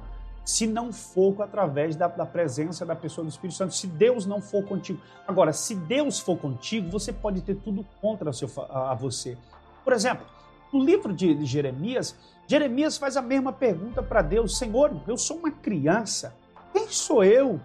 se 0.47 0.65
não 0.65 0.93
for 0.93 1.41
através 1.41 1.97
da, 1.97 2.07
da, 2.07 2.25
presença 2.25 2.85
da 2.85 2.95
pessoa 2.95 3.25
do 3.25 3.29
Espírito 3.29 3.57
Santo, 3.57 3.75
se 3.75 3.85
Deus 3.85 4.25
não 4.25 4.41
for 4.41 4.63
contigo. 4.63 4.97
Agora, 5.27 5.51
se 5.51 5.75
Deus 5.75 6.21
for 6.21 6.37
contigo, 6.37 6.89
você 6.89 7.11
pode 7.11 7.41
ter 7.41 7.55
tudo 7.55 7.85
contra 8.01 8.31
seu, 8.31 8.49
a, 8.69 8.91
a 8.91 8.95
você. 8.95 9.37
Por 9.83 9.91
exemplo, 9.91 10.25
no 10.71 10.81
livro 10.81 11.13
de, 11.13 11.35
de 11.35 11.45
Jeremias, 11.45 12.15
Jeremias 12.47 12.97
faz 12.97 13.17
a 13.17 13.21
mesma 13.21 13.51
pergunta 13.51 14.01
para 14.01 14.21
Deus: 14.21 14.57
Senhor, 14.57 14.95
eu 15.05 15.17
sou 15.17 15.35
uma 15.35 15.51
criança, 15.51 16.33
quem 16.71 16.87
sou 16.87 17.25
eu? 17.25 17.59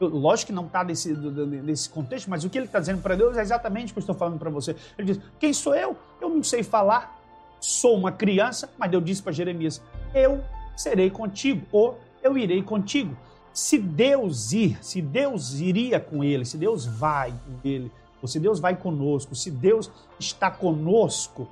Lógico 0.00 0.48
que 0.48 0.52
não 0.52 0.66
está 0.66 0.84
nesse, 0.84 1.12
nesse 1.14 1.88
contexto, 1.88 2.28
mas 2.28 2.44
o 2.44 2.50
que 2.50 2.58
ele 2.58 2.66
está 2.66 2.78
dizendo 2.78 3.00
para 3.00 3.14
Deus 3.14 3.36
é 3.36 3.40
exatamente 3.40 3.90
o 3.90 3.94
que 3.94 3.98
eu 3.98 4.02
estou 4.02 4.14
falando 4.14 4.38
para 4.38 4.50
você. 4.50 4.76
Ele 4.98 5.14
diz: 5.14 5.22
Quem 5.38 5.52
sou 5.52 5.74
eu? 5.74 5.96
Eu 6.20 6.28
não 6.28 6.42
sei 6.42 6.62
falar, 6.62 7.18
sou 7.60 7.96
uma 7.96 8.12
criança, 8.12 8.70
mas 8.78 8.90
Deus 8.90 9.04
disse 9.04 9.22
para 9.22 9.32
Jeremias: 9.32 9.80
Eu 10.14 10.42
serei 10.76 11.10
contigo, 11.10 11.66
ou 11.72 11.98
eu 12.22 12.36
irei 12.36 12.62
contigo. 12.62 13.16
Se 13.52 13.78
Deus 13.78 14.52
ir, 14.52 14.78
se 14.84 15.00
Deus 15.00 15.54
iria 15.54 15.98
com 15.98 16.22
ele, 16.22 16.44
se 16.44 16.58
Deus 16.58 16.84
vai 16.84 17.30
com 17.30 17.66
ele, 17.66 17.90
ou 18.20 18.28
se 18.28 18.38
Deus 18.38 18.60
vai 18.60 18.76
conosco, 18.76 19.34
se 19.34 19.50
Deus 19.50 19.90
está 20.18 20.50
conosco, 20.50 21.48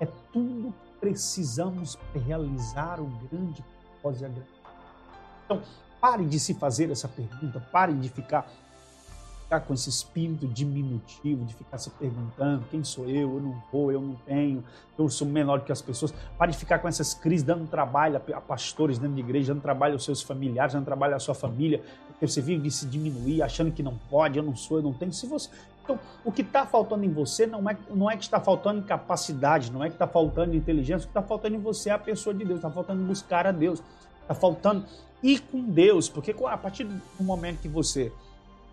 é 0.00 0.06
tudo 0.32 0.72
que 0.72 0.98
precisamos 1.00 1.98
realizar 2.26 3.00
o 3.00 3.06
grande 3.30 3.62
propósito. 4.00 4.42
Então, 5.44 5.62
Pare 6.02 6.24
de 6.24 6.40
se 6.40 6.54
fazer 6.54 6.90
essa 6.90 7.06
pergunta, 7.06 7.62
pare 7.70 7.92
de 7.92 8.08
ficar, 8.08 8.44
ficar 9.44 9.60
com 9.60 9.72
esse 9.72 9.88
espírito 9.88 10.48
diminutivo, 10.48 11.44
de 11.44 11.54
ficar 11.54 11.78
se 11.78 11.90
perguntando 11.90 12.64
quem 12.72 12.82
sou 12.82 13.08
eu, 13.08 13.34
eu 13.34 13.40
não 13.40 13.62
vou, 13.70 13.92
eu 13.92 14.00
não 14.00 14.16
tenho, 14.26 14.64
eu 14.98 15.08
sou 15.08 15.28
menor 15.28 15.60
que 15.60 15.70
as 15.70 15.80
pessoas. 15.80 16.12
Pare 16.36 16.50
de 16.50 16.58
ficar 16.58 16.80
com 16.80 16.88
essas 16.88 17.14
crises, 17.14 17.46
dando 17.46 17.68
trabalho 17.68 18.20
a 18.34 18.40
pastores 18.40 18.98
dentro 18.98 19.14
de 19.14 19.20
igreja, 19.20 19.54
dando 19.54 19.62
trabalho 19.62 19.92
aos 19.92 20.04
seus 20.04 20.20
familiares, 20.20 20.74
dando 20.74 20.84
trabalho 20.84 21.14
à 21.14 21.20
sua 21.20 21.36
família, 21.36 21.80
porque 22.08 22.26
você 22.26 22.40
vive 22.40 22.62
de 22.62 22.70
se 22.72 22.84
diminuir, 22.84 23.40
achando 23.40 23.70
que 23.70 23.80
não 23.80 23.96
pode, 24.10 24.36
eu 24.36 24.42
não 24.42 24.56
sou, 24.56 24.78
eu 24.78 24.82
não 24.82 24.92
tenho. 24.92 25.12
Se 25.12 25.24
você, 25.28 25.48
então, 25.84 26.00
o 26.24 26.32
que 26.32 26.42
está 26.42 26.66
faltando 26.66 27.04
em 27.04 27.12
você 27.12 27.46
não 27.46 27.70
é, 27.70 27.76
não 27.88 28.10
é 28.10 28.16
que 28.16 28.24
está 28.24 28.40
faltando 28.40 28.82
capacidade, 28.82 29.70
não 29.70 29.84
é 29.84 29.88
que 29.88 29.94
está 29.94 30.08
faltando 30.08 30.56
inteligência, 30.56 31.04
o 31.04 31.12
que 31.12 31.16
está 31.16 31.22
faltando 31.22 31.54
em 31.54 31.60
você 31.60 31.90
é 31.90 31.92
a 31.92 31.98
pessoa 31.98 32.34
de 32.34 32.44
Deus, 32.44 32.58
está 32.58 32.70
faltando 32.72 33.04
buscar 33.04 33.46
a 33.46 33.52
Deus, 33.52 33.80
está 34.22 34.34
faltando 34.34 34.84
ir 35.22 35.40
com 35.40 35.62
Deus, 35.62 36.08
porque 36.08 36.34
a 36.46 36.56
partir 36.56 36.84
do 36.84 37.24
momento 37.24 37.60
que 37.60 37.68
você 37.68 38.12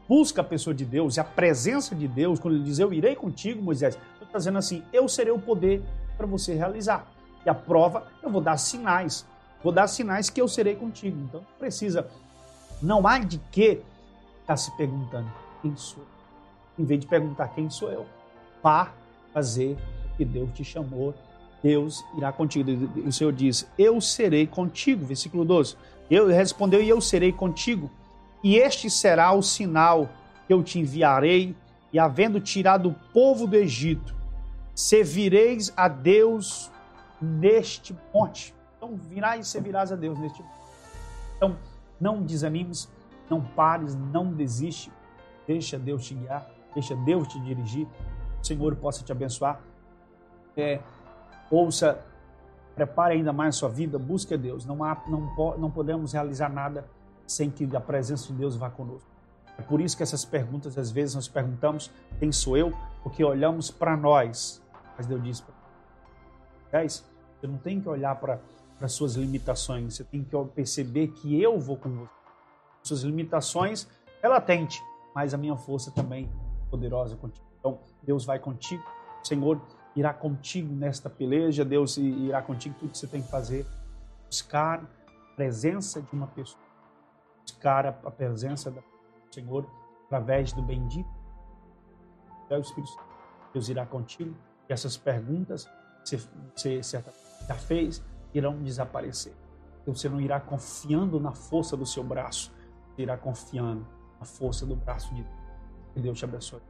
busca 0.08 0.42
a 0.42 0.44
pessoa 0.44 0.74
de 0.74 0.84
Deus 0.84 1.18
e 1.18 1.20
a 1.20 1.24
presença 1.24 1.94
de 1.94 2.08
Deus, 2.08 2.40
quando 2.40 2.56
ele 2.56 2.64
diz 2.64 2.80
eu 2.80 2.92
irei 2.92 3.16
contigo, 3.16 3.62
Moisés, 3.62 3.98
está 4.30 4.38
dizendo 4.38 4.58
assim, 4.58 4.84
eu 4.92 5.08
serei 5.08 5.32
o 5.32 5.40
poder 5.40 5.84
para 6.18 6.26
você 6.26 6.56
realizar. 6.56 7.08
E 7.46 7.50
a 7.50 7.54
prova, 7.54 8.08
eu 8.22 8.30
vou 8.30 8.42
dar 8.42 8.58
sinais, 8.58 9.26
vou 9.64 9.72
dar 9.72 9.88
sinais 9.88 10.30
que 10.30 10.42
eu 10.42 10.48
serei 10.48 10.76
contigo. 10.76 11.18
Então 11.22 11.46
precisa, 11.58 12.08
não 12.82 13.06
há 13.08 13.20
de 13.20 13.38
que 13.52 13.82
estar 14.42 14.46
tá 14.48 14.58
se 14.58 14.76
perguntando 14.78 15.32
quem 15.62 15.76
sou. 15.76 16.04
Em 16.78 16.86
vez 16.86 17.00
de 17.00 17.08
perguntar 17.08 17.50
quem 17.50 17.70
sou 17.70 17.92
eu, 17.92 18.06
vá 18.64 18.92
fazer 19.34 19.78
o 20.06 20.18
que 20.18 20.26
Deus 20.26 20.50
te 20.54 20.64
chamou 20.64 21.14
Deus 21.62 22.04
irá 22.17 22.32
contigo. 22.32 22.72
O 23.06 23.12
Senhor 23.12 23.34
diz: 23.34 23.67
Eu 23.78 24.00
serei 24.00 24.48
contigo. 24.48 25.06
Versículo 25.06 25.43
12. 25.43 25.76
Eu 26.10 26.28
respondeu: 26.28 26.82
E 26.82 26.89
eu 26.89 27.02
serei 27.02 27.32
contigo. 27.32 27.89
E 28.43 28.56
este 28.56 28.89
será 28.89 29.32
o 29.34 29.41
sinal 29.41 30.10
que 30.48 30.54
eu 30.54 30.63
te 30.63 30.80
enviarei. 30.80 31.56
E 31.91 32.00
havendo 32.00 32.39
tirado 32.39 32.89
o 32.89 32.95
povo 33.12 33.48
do 33.48 33.56
Egito, 33.56 34.15
servireis 34.76 35.74
a 35.76 35.88
Deus 35.88 36.72
neste 37.22 37.95
monte. 38.13 38.54
Então 38.78 38.95
virás 38.95 39.48
e 39.48 39.50
servirás 39.50 39.91
a 39.91 39.95
Deus 39.95 40.17
neste 40.19 40.41
monte. 40.41 40.54
Então 41.36 41.58
não 42.00 42.22
desanimes, 42.22 42.88
não 43.30 43.41
pares, 43.41 43.95
não 43.95 44.32
desiste. 44.32 44.91
Deixa 45.48 45.78
Deus 45.80 46.06
te 46.06 46.13
guiar, 46.13 46.48
deixa 46.74 46.95
Deus 46.95 47.28
te 47.28 47.39
dirigir. 47.41 47.88
O 48.41 48.45
Senhor 48.45 48.76
possa 48.76 49.04
te 49.04 49.12
abençoar. 49.12 49.60
É, 50.56 50.80
ouça, 51.52 52.00
prepare 52.76 53.16
ainda 53.16 53.34
mais 53.34 53.56
a 53.56 53.60
sua 53.60 53.70
vida, 53.70 53.98
busque 54.00 54.34
a 54.34 54.38
Deus. 54.38 54.66
Não, 54.66 54.84
há, 54.84 55.02
não, 55.08 55.58
não 55.58 55.72
podemos 55.72 56.14
realizar 56.14 56.50
nada 56.50 56.86
sem 57.28 57.50
que 57.50 57.68
a 57.76 57.82
presença 57.82 58.28
de 58.28 58.34
Deus 58.34 58.56
vá 58.56 58.70
conosco. 58.70 59.08
É 59.58 59.62
por 59.62 59.82
isso 59.82 59.98
que 59.98 60.04
essas 60.04 60.24
perguntas, 60.24 60.78
às 60.78 60.90
vezes, 60.90 61.16
nós 61.16 61.28
perguntamos 61.28 61.92
quem 62.18 62.32
sou 62.32 62.56
eu, 62.56 62.74
porque 63.04 63.24
olhamos 63.24 63.70
para 63.70 63.98
nós. 63.98 64.62
Mas 64.98 65.06
Deus 65.06 65.22
diz 65.22 65.42
para 65.42 65.60
você 66.88 67.48
não 67.48 67.58
tem 67.58 67.82
que 67.82 67.90
olhar 67.90 68.16
para 68.16 68.40
as 68.82 68.94
suas 68.94 69.16
limitações, 69.16 69.96
você 69.96 70.04
tem 70.04 70.24
que 70.24 70.38
perceber 70.54 71.08
que 71.10 71.42
eu 71.42 71.60
vou 71.60 71.78
com 71.78 71.90
você. 71.90 72.12
Suas 72.84 73.02
limitações, 73.02 73.88
ela 74.22 74.40
tente, 74.40 74.82
mas 75.14 75.34
a 75.34 75.38
minha 75.38 75.56
força 75.56 75.92
também 75.92 76.26
é 76.26 76.70
poderosa 76.70 77.16
contigo. 77.16 77.46
Então, 77.60 77.80
Deus 78.02 78.26
vai 78.26 78.40
contigo, 78.40 78.84
Senhor 79.24 79.60
irá 80.00 80.14
contigo 80.14 80.74
nesta 80.74 81.10
peleja, 81.10 81.66
Deus 81.66 81.98
irá 81.98 82.42
contigo 82.42 82.76
tudo 82.80 82.92
que 82.92 82.98
você 82.98 83.08
tem 83.08 83.22
que 83.22 83.30
fazer. 83.30 83.66
Buscar 84.30 84.80
a 84.80 85.36
presença 85.36 86.02
de 86.02 86.14
uma 86.14 86.28
pessoa, 86.28 86.62
buscar 87.42 87.86
a 87.86 87.92
presença 88.12 88.72
do 88.72 88.82
Senhor 89.30 89.70
através 90.06 90.54
do 90.54 90.62
bendito. 90.62 91.10
É 92.50 92.58
o 92.58 92.62
Espírito 92.62 92.90
Santo. 92.94 93.10
Deus 93.54 93.68
irá 93.68 93.86
contigo 93.86 94.34
e 94.70 94.74
essas 94.74 94.96
perguntas 94.96 95.70
que 96.08 96.18
você, 96.56 96.82
já 96.82 97.56
fez 97.56 98.02
irão 98.34 98.62
desaparecer. 98.64 99.34
Você 99.86 100.08
não 100.08 100.22
irá 100.22 100.40
confiando 100.40 101.20
na 101.20 101.34
força 101.34 101.76
do 101.76 101.86
seu 101.86 102.04
braço, 102.04 102.54
você 102.96 103.02
irá 103.02 103.18
confiando 103.18 103.86
na 104.20 104.26
força 104.26 104.66
do 104.66 104.76
braço 104.76 105.14
de 105.14 105.24
Deus. 105.24 105.40
Que 105.94 106.00
Deus 106.00 106.20
te 106.20 106.26
abençoe. 106.26 106.62